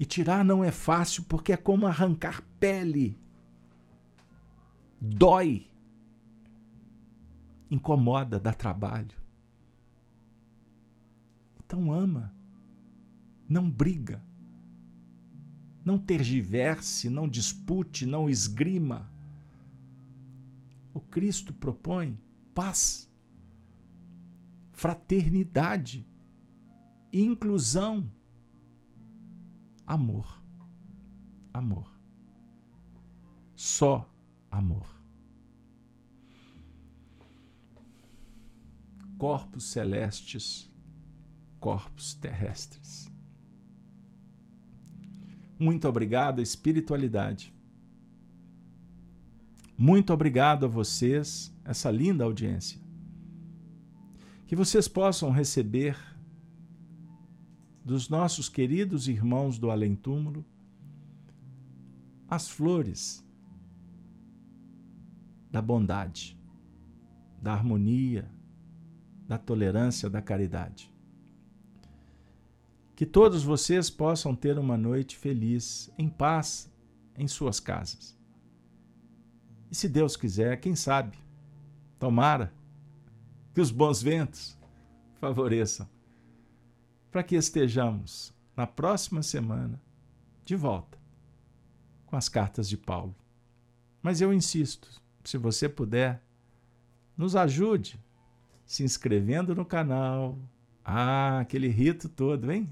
[0.00, 3.20] E tirar não é fácil porque é como arrancar pele.
[4.98, 5.68] Dói.
[7.70, 9.14] Incomoda, dá trabalho.
[11.58, 12.34] Então ama.
[13.46, 14.24] Não briga.
[15.84, 19.06] Não tergiverse, não dispute, não esgrima.
[20.94, 22.18] O Cristo propõe
[22.54, 23.06] paz,
[24.72, 26.06] fraternidade,
[27.12, 28.10] inclusão,
[29.90, 30.40] amor.
[31.52, 31.90] Amor.
[33.56, 34.08] Só
[34.48, 34.86] amor.
[39.18, 40.70] Corpos celestes,
[41.58, 43.10] corpos terrestres.
[45.58, 47.52] Muito obrigado, espiritualidade.
[49.76, 52.80] Muito obrigado a vocês essa linda audiência.
[54.46, 55.98] Que vocês possam receber
[57.90, 60.44] dos nossos queridos irmãos do além-túmulo
[62.28, 63.26] as flores
[65.50, 66.38] da bondade,
[67.42, 68.30] da harmonia,
[69.26, 70.94] da tolerância, da caridade.
[72.94, 76.72] Que todos vocês possam ter uma noite feliz, em paz,
[77.18, 78.16] em suas casas.
[79.68, 81.18] E se Deus quiser, quem sabe,
[81.98, 82.52] Tomara
[83.52, 84.56] que os bons ventos
[85.20, 85.88] favoreçam
[87.10, 89.80] para que estejamos na próxima semana
[90.44, 90.98] de volta
[92.06, 93.14] com as cartas de Paulo.
[94.02, 94.88] Mas eu insisto,
[95.24, 96.22] se você puder,
[97.16, 98.00] nos ajude.
[98.66, 100.38] se inscrevendo no canal.
[100.84, 102.68] Ah, aquele rito todo, hein?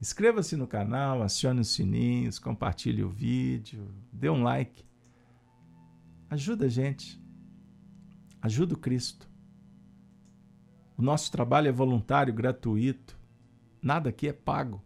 [0.00, 4.84] Inscreva-se no canal, acione os sininhos, compartilhe o vídeo, dê um like.
[6.28, 7.22] Ajuda a gente.
[8.40, 9.31] Ajuda o Cristo.
[10.96, 13.18] O nosso trabalho é voluntário, gratuito.
[13.80, 14.82] Nada aqui é pago.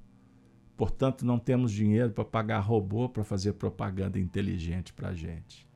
[0.76, 5.66] Portanto, não temos dinheiro para pagar robô para fazer propaganda inteligente para a gente.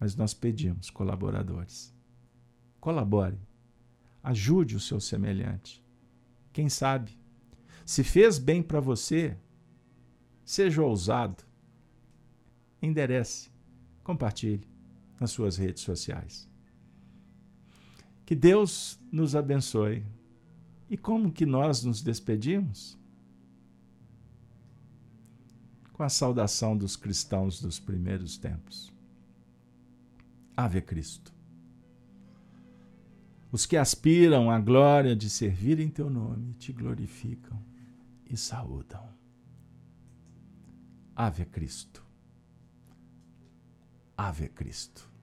[0.00, 1.94] Mas nós pedimos colaboradores.
[2.80, 3.38] Colabore.
[4.22, 5.84] Ajude o seu semelhante.
[6.52, 7.18] Quem sabe?
[7.84, 9.36] Se fez bem para você,
[10.44, 11.44] seja ousado.
[12.80, 13.50] Enderece.
[14.02, 14.66] Compartilhe
[15.20, 16.48] nas suas redes sociais.
[18.24, 20.04] Que Deus nos abençoe.
[20.88, 22.98] E como que nós nos despedimos?
[25.92, 28.92] Com a saudação dos cristãos dos primeiros tempos.
[30.56, 31.32] Ave Cristo.
[33.52, 37.60] Os que aspiram à glória de servir em teu nome te glorificam
[38.28, 39.08] e saúdam.
[41.14, 42.04] Ave Cristo.
[44.16, 45.13] Ave Cristo.